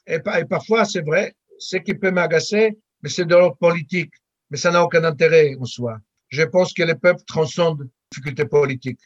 et, 0.06 0.20
parfois, 0.48 0.84
c'est 0.84 1.02
vrai, 1.02 1.34
ce 1.58 1.76
qui 1.76 1.94
peut 1.94 2.10
m'agacer, 2.10 2.78
mais 3.02 3.08
c'est 3.08 3.24
de 3.24 3.34
l'ordre 3.34 3.56
politique, 3.56 4.12
mais 4.50 4.56
ça 4.56 4.70
n'a 4.70 4.82
aucun 4.82 5.04
intérêt 5.04 5.56
en 5.60 5.64
soi. 5.64 5.98
Je 6.28 6.42
pense 6.42 6.72
que 6.72 6.82
les 6.82 6.94
peuples 6.94 7.22
transcendent 7.26 7.82
les 7.82 7.88
difficultés 8.10 8.46
politiques. 8.46 9.00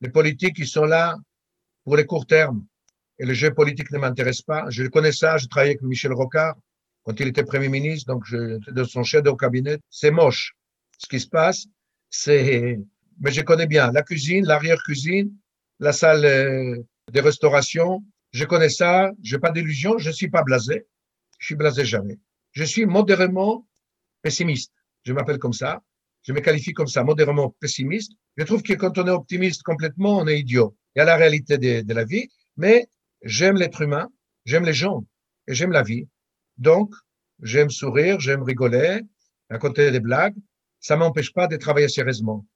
Les 0.00 0.10
politiques, 0.10 0.58
ils 0.58 0.66
sont 0.66 0.84
là 0.84 1.16
pour 1.84 1.96
les 1.96 2.06
courts 2.06 2.26
termes. 2.26 2.64
Et 3.18 3.26
le 3.26 3.34
jeu 3.34 3.52
politique 3.52 3.90
ne 3.90 3.98
m'intéresse 3.98 4.42
pas. 4.42 4.64
Je 4.70 4.84
connais 4.84 5.12
ça, 5.12 5.36
je 5.36 5.46
travaillais 5.46 5.72
avec 5.72 5.82
Michel 5.82 6.12
Rocard 6.12 6.56
quand 7.04 7.18
il 7.20 7.28
était 7.28 7.44
Premier 7.44 7.68
ministre, 7.68 8.12
donc 8.12 8.24
de 8.30 8.84
son 8.84 9.02
chef 9.02 9.22
de 9.22 9.30
cabinet. 9.32 9.78
C'est 9.90 10.10
moche. 10.10 10.54
Ce 10.98 11.06
qui 11.06 11.20
se 11.20 11.28
passe, 11.28 11.66
c'est... 12.08 12.78
Mais 13.20 13.30
je 13.30 13.42
connais 13.42 13.66
bien 13.66 13.92
la 13.92 14.02
cuisine, 14.02 14.44
l'arrière-cuisine, 14.46 15.32
la 15.78 15.92
salle 15.92 16.24
euh, 16.24 16.76
de 17.12 17.20
restauration. 17.20 18.02
Je 18.32 18.44
connais 18.44 18.68
ça, 18.68 19.12
j'ai 19.22 19.38
pas 19.38 19.50
d'illusion, 19.50 19.98
je 19.98 20.10
suis 20.10 20.28
pas 20.28 20.42
blasé. 20.42 20.86
Je 21.38 21.46
suis 21.46 21.54
blasé 21.54 21.84
jamais. 21.84 22.18
Je 22.52 22.64
suis 22.64 22.86
modérément 22.86 23.66
pessimiste. 24.22 24.72
Je 25.04 25.12
m'appelle 25.12 25.38
comme 25.38 25.52
ça. 25.52 25.82
Je 26.22 26.32
me 26.32 26.40
qualifie 26.40 26.74
comme 26.74 26.86
ça, 26.86 27.02
modérément 27.02 27.50
pessimiste. 27.60 28.12
Je 28.36 28.44
trouve 28.44 28.62
que 28.62 28.74
quand 28.74 28.98
on 28.98 29.06
est 29.06 29.10
optimiste 29.10 29.62
complètement, 29.62 30.18
on 30.18 30.26
est 30.26 30.38
idiot. 30.38 30.76
Il 30.94 30.98
y 30.98 31.02
a 31.02 31.04
la 31.04 31.16
réalité 31.16 31.56
de, 31.56 31.80
de 31.80 31.94
la 31.94 32.04
vie, 32.04 32.28
mais 32.56 32.88
j'aime 33.22 33.56
l'être 33.56 33.80
humain, 33.80 34.08
j'aime 34.44 34.64
les 34.64 34.74
gens 34.74 35.04
et 35.48 35.54
j'aime 35.54 35.72
la 35.72 35.82
vie. 35.82 36.06
Donc, 36.58 36.92
j'aime 37.42 37.70
sourire, 37.70 38.20
j'aime 38.20 38.42
rigoler, 38.42 39.00
raconter 39.48 39.90
des 39.90 40.00
blagues 40.00 40.36
ça 40.80 40.96
m'empêche 40.96 41.32
pas 41.32 41.46
de 41.46 41.56
travailler 41.56 41.88
sérieusement. 41.88 42.46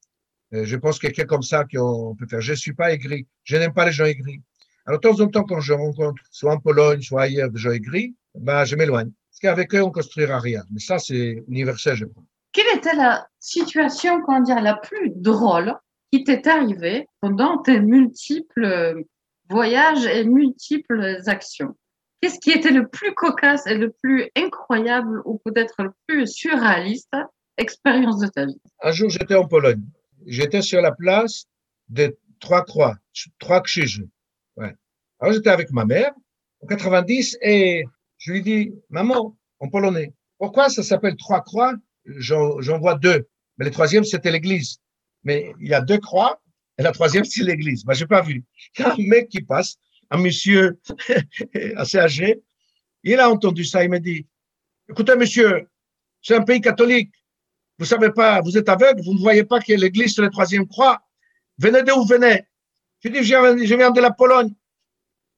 Euh, 0.55 0.65
je 0.65 0.77
pense 0.77 0.99
que 0.99 1.09
quelqu'un 1.09 1.25
comme 1.25 1.43
ça 1.43 1.65
qu'on 1.65 2.15
peut 2.15 2.27
faire. 2.27 2.41
Je 2.41 2.55
suis 2.55 2.73
pas 2.73 2.93
aigri. 2.93 3.27
Je 3.43 3.57
n'aime 3.57 3.73
pas 3.73 3.87
les 3.87 3.93
gens 3.93 4.05
aigris. 4.05 4.41
Alors, 4.87 5.01
de 5.01 5.09
temps 5.09 5.21
en 5.21 5.29
temps, 5.29 5.45
quand 5.45 5.61
je 5.61 5.73
rencontre, 5.73 6.23
soit 6.31 6.53
en 6.53 6.59
Pologne, 6.59 7.01
soit 7.01 7.23
ailleurs, 7.23 7.51
des 7.51 7.59
gens 7.59 7.73
aigris, 7.73 8.15
ben, 8.35 8.65
je 8.65 8.77
m'éloigne. 8.77 9.11
Parce 9.31 9.41
qu'avec 9.41 9.75
eux, 9.75 9.83
on 9.83 9.91
construira 9.91 10.39
rien. 10.39 10.63
Mais 10.71 10.81
ça, 10.81 10.99
c'est 10.99 11.43
universel, 11.49 11.97
je 11.97 12.05
crois. 12.05 12.23
Quelle 12.53 12.77
était 12.77 12.95
la 12.95 13.27
situation, 13.41 14.21
comment 14.23 14.41
dire, 14.41 14.61
la 14.61 14.75
plus 14.75 15.11
drôle 15.17 15.75
qui 16.13 16.23
t'est 16.23 16.47
arrivée 16.47 17.09
pendant 17.21 17.59
tes 17.59 17.81
multiples 17.81 19.03
voyages 19.49 20.07
et 20.07 20.25
multiples 20.25 21.19
actions? 21.27 21.75
Qu'est-ce 22.21 22.39
qui 22.39 22.53
était 22.53 22.71
le 22.71 22.87
plus 22.87 23.13
cocasse 23.15 23.67
et 23.67 23.77
le 23.77 23.91
plus 23.91 24.29
incroyable 24.37 25.21
ou 25.25 25.41
peut-être 25.45 25.83
le 25.83 25.91
plus 26.07 26.27
surréaliste 26.27 27.17
expérience 27.59 28.21
de 28.21 28.29
ta 28.29 28.47
vie? 28.47 28.61
Un 28.83 28.93
jour, 28.93 29.11
j'étais 29.11 29.35
en 29.35 29.49
Pologne. 29.49 29.83
J'étais 30.27 30.63
sur 30.63 30.81
la 30.81 30.93
place 30.93 31.47
de 31.89 32.17
Trois 32.41 32.65
Croix, 32.65 32.97
Trois 33.39 33.63
Krzyż. 33.63 34.03
Ouais. 34.57 34.75
Alors, 35.21 35.35
j'étais 35.35 35.51
avec 35.51 35.71
ma 35.71 35.85
mère 35.85 36.13
en 36.61 36.67
90 36.67 37.39
et 37.43 37.85
je 38.19 38.33
lui 38.33 38.43
dis, 38.43 38.73
maman, 38.91 39.37
en 39.61 39.69
polonais, 39.69 40.13
pourquoi 40.39 40.69
ça 40.69 40.83
s'appelle 40.83 41.17
Trois 41.17 41.43
Croix? 41.43 41.75
J'en 42.05 42.79
vois 42.79 42.97
deux. 42.97 43.27
Mais 43.57 43.65
le 43.65 43.71
troisième, 43.71 44.05
c'était 44.05 44.31
l'église. 44.31 44.79
Mais 45.23 45.53
il 45.61 45.69
y 45.69 45.75
a 45.75 45.81
deux 45.81 45.99
croix 45.99 46.43
et 46.79 46.83
la 46.83 46.93
troisième, 46.93 47.25
c'est 47.25 47.43
l'église. 47.43 47.85
Moi, 47.85 47.95
j'ai 47.95 48.07
pas 48.07 48.21
vu. 48.21 48.45
Il 48.79 48.83
y 48.83 48.85
a 48.85 48.93
un 48.93 48.97
mec 48.99 49.29
qui 49.29 49.43
passe, 49.43 49.77
un 50.11 50.19
monsieur 50.19 50.79
assez 51.77 51.99
âgé. 51.99 52.43
Il 53.05 53.21
a 53.21 53.31
entendu 53.31 53.65
ça. 53.65 53.85
Il 53.85 53.91
m'a 53.91 54.01
dit, 54.01 54.27
écoutez, 54.89 55.17
monsieur, 55.17 55.69
c'est 56.21 56.35
un 56.35 56.43
pays 56.43 56.61
catholique. 56.61 57.13
Vous 57.79 57.85
savez 57.85 58.11
pas, 58.11 58.41
vous 58.41 58.57
êtes 58.57 58.69
aveugle, 58.69 59.03
vous 59.03 59.15
ne 59.15 59.19
voyez 59.19 59.45
pas 59.45 59.61
qu'il 59.61 59.75
y 59.75 59.77
a 59.77 59.81
l'église 59.81 60.15
sur 60.15 60.23
la 60.23 60.31
troisième 60.31 60.67
croix. 60.67 61.03
Venez 61.59 61.83
d'où 61.83 61.95
vous 61.97 62.07
venez? 62.07 62.45
Je 63.03 63.11
dis, 63.11 63.23
je 63.23 63.75
viens 63.75 63.91
de 63.91 64.01
la 64.01 64.11
Pologne. 64.11 64.55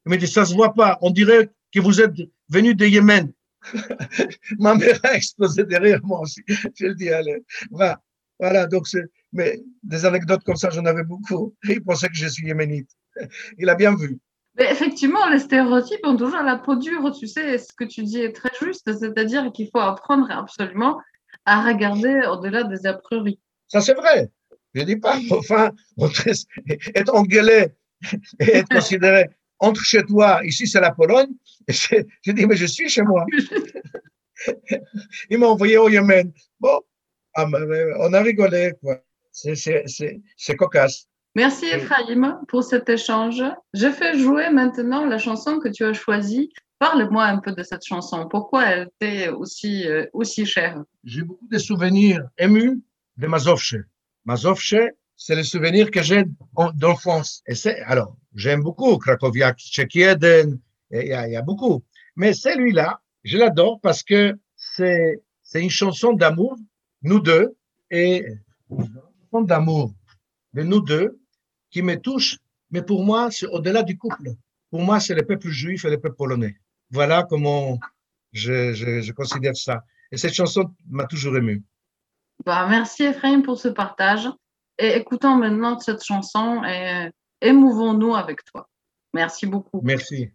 Il 0.04 0.10
m'a 0.10 0.16
dit, 0.16 0.26
ça 0.26 0.44
se 0.44 0.54
voit 0.54 0.72
pas. 0.72 0.98
On 1.02 1.10
dirait 1.10 1.50
que 1.72 1.80
vous 1.80 2.00
êtes 2.00 2.14
venu 2.48 2.74
de 2.74 2.86
Yémen. 2.86 3.32
Ma 4.58 4.74
mère 4.74 5.00
a 5.02 5.14
explosé 5.14 5.64
derrière 5.64 6.00
moi 6.04 6.20
aussi. 6.20 6.42
Je 6.46 6.86
le 6.86 6.94
dis, 6.94 7.10
allez, 7.10 7.42
voilà. 7.70 8.00
Voilà, 8.38 8.66
donc 8.66 8.86
c'est, 8.86 9.04
mais 9.32 9.62
des 9.82 10.04
anecdotes 10.04 10.44
comme 10.44 10.56
ça, 10.56 10.68
j'en 10.70 10.84
avais 10.84 11.04
beaucoup. 11.04 11.54
Il 11.64 11.82
pensait 11.82 12.08
que 12.08 12.14
je 12.14 12.26
suis 12.26 12.46
yéménite. 12.46 12.90
Il 13.58 13.68
a 13.68 13.74
bien 13.74 13.96
vu. 13.96 14.18
Mais 14.58 14.70
effectivement, 14.70 15.26
les 15.28 15.38
stéréotypes 15.38 16.04
ont 16.04 16.16
toujours 16.16 16.42
la 16.42 16.56
peau 16.56 16.76
dure, 16.76 17.12
tu 17.12 17.26
sais, 17.26 17.58
ce 17.58 17.72
que 17.72 17.84
tu 17.84 18.02
dis 18.02 18.20
est 18.20 18.32
très 18.32 18.50
juste, 18.62 18.90
c'est-à-dire 18.92 19.52
qu'il 19.52 19.68
faut 19.70 19.80
apprendre 19.80 20.30
absolument 20.30 20.98
à 21.46 21.62
regarder 21.62 22.22
au-delà 22.30 22.64
des 22.64 22.86
a 22.86 22.94
priori. 22.94 23.38
Ça, 23.68 23.80
c'est 23.80 23.94
vrai. 23.94 24.30
Je 24.74 24.80
ne 24.80 24.86
dis 24.86 24.96
pas, 24.96 25.18
enfin, 25.30 25.70
être 26.94 27.14
engueulé 27.14 27.68
et 28.40 28.56
être 28.56 28.68
considéré 28.70 29.30
entre 29.58 29.82
chez 29.82 30.04
toi, 30.04 30.40
ici 30.44 30.66
c'est 30.66 30.80
la 30.80 30.90
Pologne, 30.90 31.32
je 31.68 32.32
dis, 32.32 32.46
mais 32.46 32.56
je 32.56 32.66
suis 32.66 32.88
chez 32.88 33.02
moi. 33.02 33.24
Il 35.30 35.38
m'a 35.38 35.46
envoyé 35.46 35.78
au 35.78 35.88
Yémen. 35.88 36.30
Bon, 36.60 36.80
ah, 37.34 37.46
on 38.00 38.12
a 38.12 38.20
rigolé, 38.20 38.74
quoi. 38.82 39.00
C'est 39.32 40.56
cocasse. 40.56 41.06
Merci 41.34 41.66
Ephraim 41.66 42.40
pour 42.48 42.64
cet 42.64 42.88
échange. 42.88 43.42
Je 43.74 43.90
fais 43.90 44.18
jouer 44.18 44.48
maintenant 44.50 45.04
la 45.04 45.18
chanson 45.18 45.58
que 45.58 45.68
tu 45.68 45.84
as 45.84 45.92
choisie. 45.92 46.50
Parle-moi 46.78 47.24
un 47.24 47.38
peu 47.38 47.52
de 47.52 47.62
cette 47.62 47.84
chanson. 47.84 48.28
Pourquoi 48.28 48.66
elle 48.66 48.90
était 49.00 49.28
aussi, 49.28 49.88
euh, 49.88 50.06
aussi 50.12 50.44
chère? 50.44 50.82
J'ai 51.04 51.22
beaucoup 51.22 51.48
de 51.48 51.58
souvenirs 51.58 52.22
émus 52.36 52.82
de 53.16 53.26
Mazovche. 53.26 53.76
Mazovche, 54.26 54.74
c'est 55.16 55.34
les 55.34 55.44
souvenirs 55.44 55.90
que 55.90 56.02
j'ai 56.02 56.24
d'enfance. 56.74 57.42
Et 57.46 57.54
c'est, 57.54 57.80
alors, 57.82 58.16
j'aime 58.34 58.62
beaucoup 58.62 58.98
Krakowiak, 58.98 59.58
Tchekieden, 59.58 60.58
il 60.90 61.02
y, 61.02 61.08
y 61.08 61.36
a 61.36 61.42
beaucoup. 61.42 61.82
Mais 62.14 62.34
celui-là, 62.34 63.00
je 63.24 63.38
l'adore 63.38 63.80
parce 63.80 64.02
que 64.02 64.38
c'est, 64.54 65.22
c'est 65.42 65.62
une 65.62 65.70
chanson 65.70 66.12
d'amour, 66.12 66.56
nous 67.02 67.20
deux, 67.20 67.56
et 67.90 68.26
une 68.70 68.86
chanson 68.86 69.42
d'amour 69.42 69.94
de 70.52 70.62
nous 70.62 70.80
deux, 70.80 71.18
qui 71.70 71.82
me 71.82 71.96
touche, 71.96 72.38
mais 72.70 72.82
pour 72.82 73.04
moi, 73.04 73.30
c'est 73.30 73.46
au-delà 73.46 73.82
du 73.82 73.96
couple. 73.96 74.30
Pour 74.70 74.82
moi, 74.82 75.00
c'est 75.00 75.14
le 75.14 75.24
peuple 75.24 75.48
juif 75.48 75.84
et 75.84 75.90
le 75.90 75.98
peuple 75.98 76.16
polonais. 76.16 76.56
Voilà 76.90 77.24
comment 77.28 77.78
je, 78.32 78.72
je, 78.72 79.00
je 79.00 79.12
considère 79.12 79.56
ça. 79.56 79.82
Et 80.12 80.16
cette 80.16 80.34
chanson 80.34 80.64
m'a 80.88 81.06
toujours 81.06 81.36
ému. 81.36 81.64
Bah, 82.44 82.66
merci 82.68 83.04
Ephraim 83.04 83.42
pour 83.42 83.58
ce 83.58 83.68
partage. 83.68 84.28
Et 84.78 84.96
écoutons 84.96 85.36
maintenant 85.36 85.78
cette 85.78 86.04
chanson 86.04 86.62
et 86.64 87.10
émouvons-nous 87.40 88.14
avec 88.14 88.44
toi. 88.44 88.68
Merci 89.14 89.46
beaucoup. 89.46 89.80
Merci. 89.82 90.30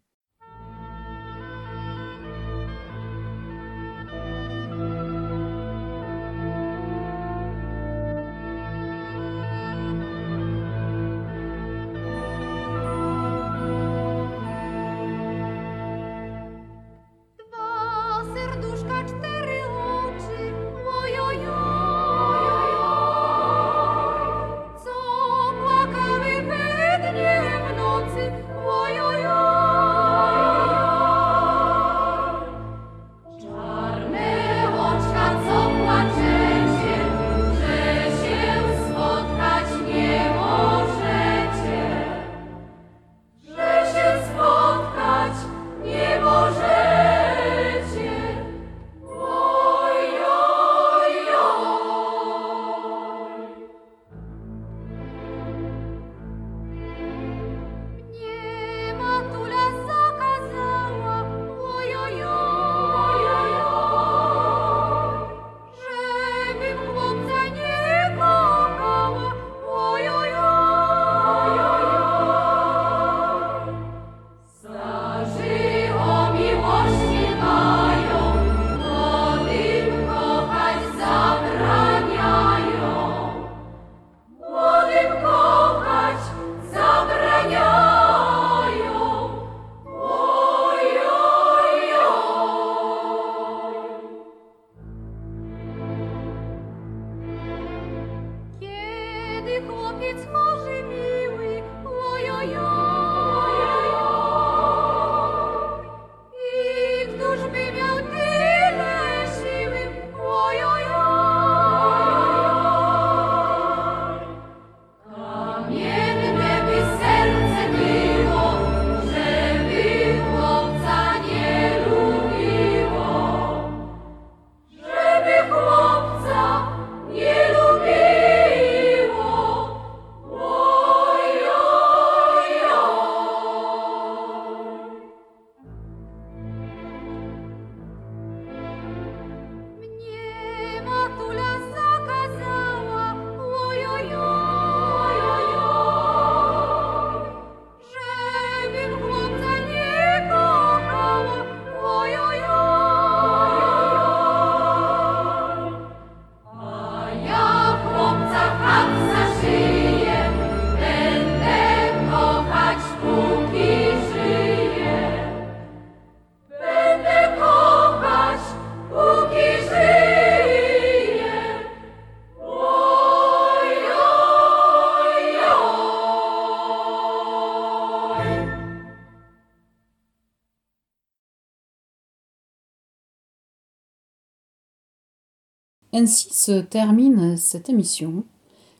Ainsi 186.01 186.33
se 186.33 186.61
termine 186.61 187.37
cette 187.37 187.69
émission. 187.69 188.23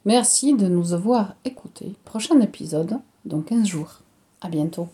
Merci 0.06 0.56
de 0.56 0.68
nous 0.68 0.94
avoir 0.94 1.36
écoutés. 1.46 1.94
Prochain 2.04 2.42
épisode 2.42 2.98
dans 3.26 3.42
15 3.42 3.68
jours. 3.68 4.00
À 4.42 4.50
bientôt. 4.50 4.88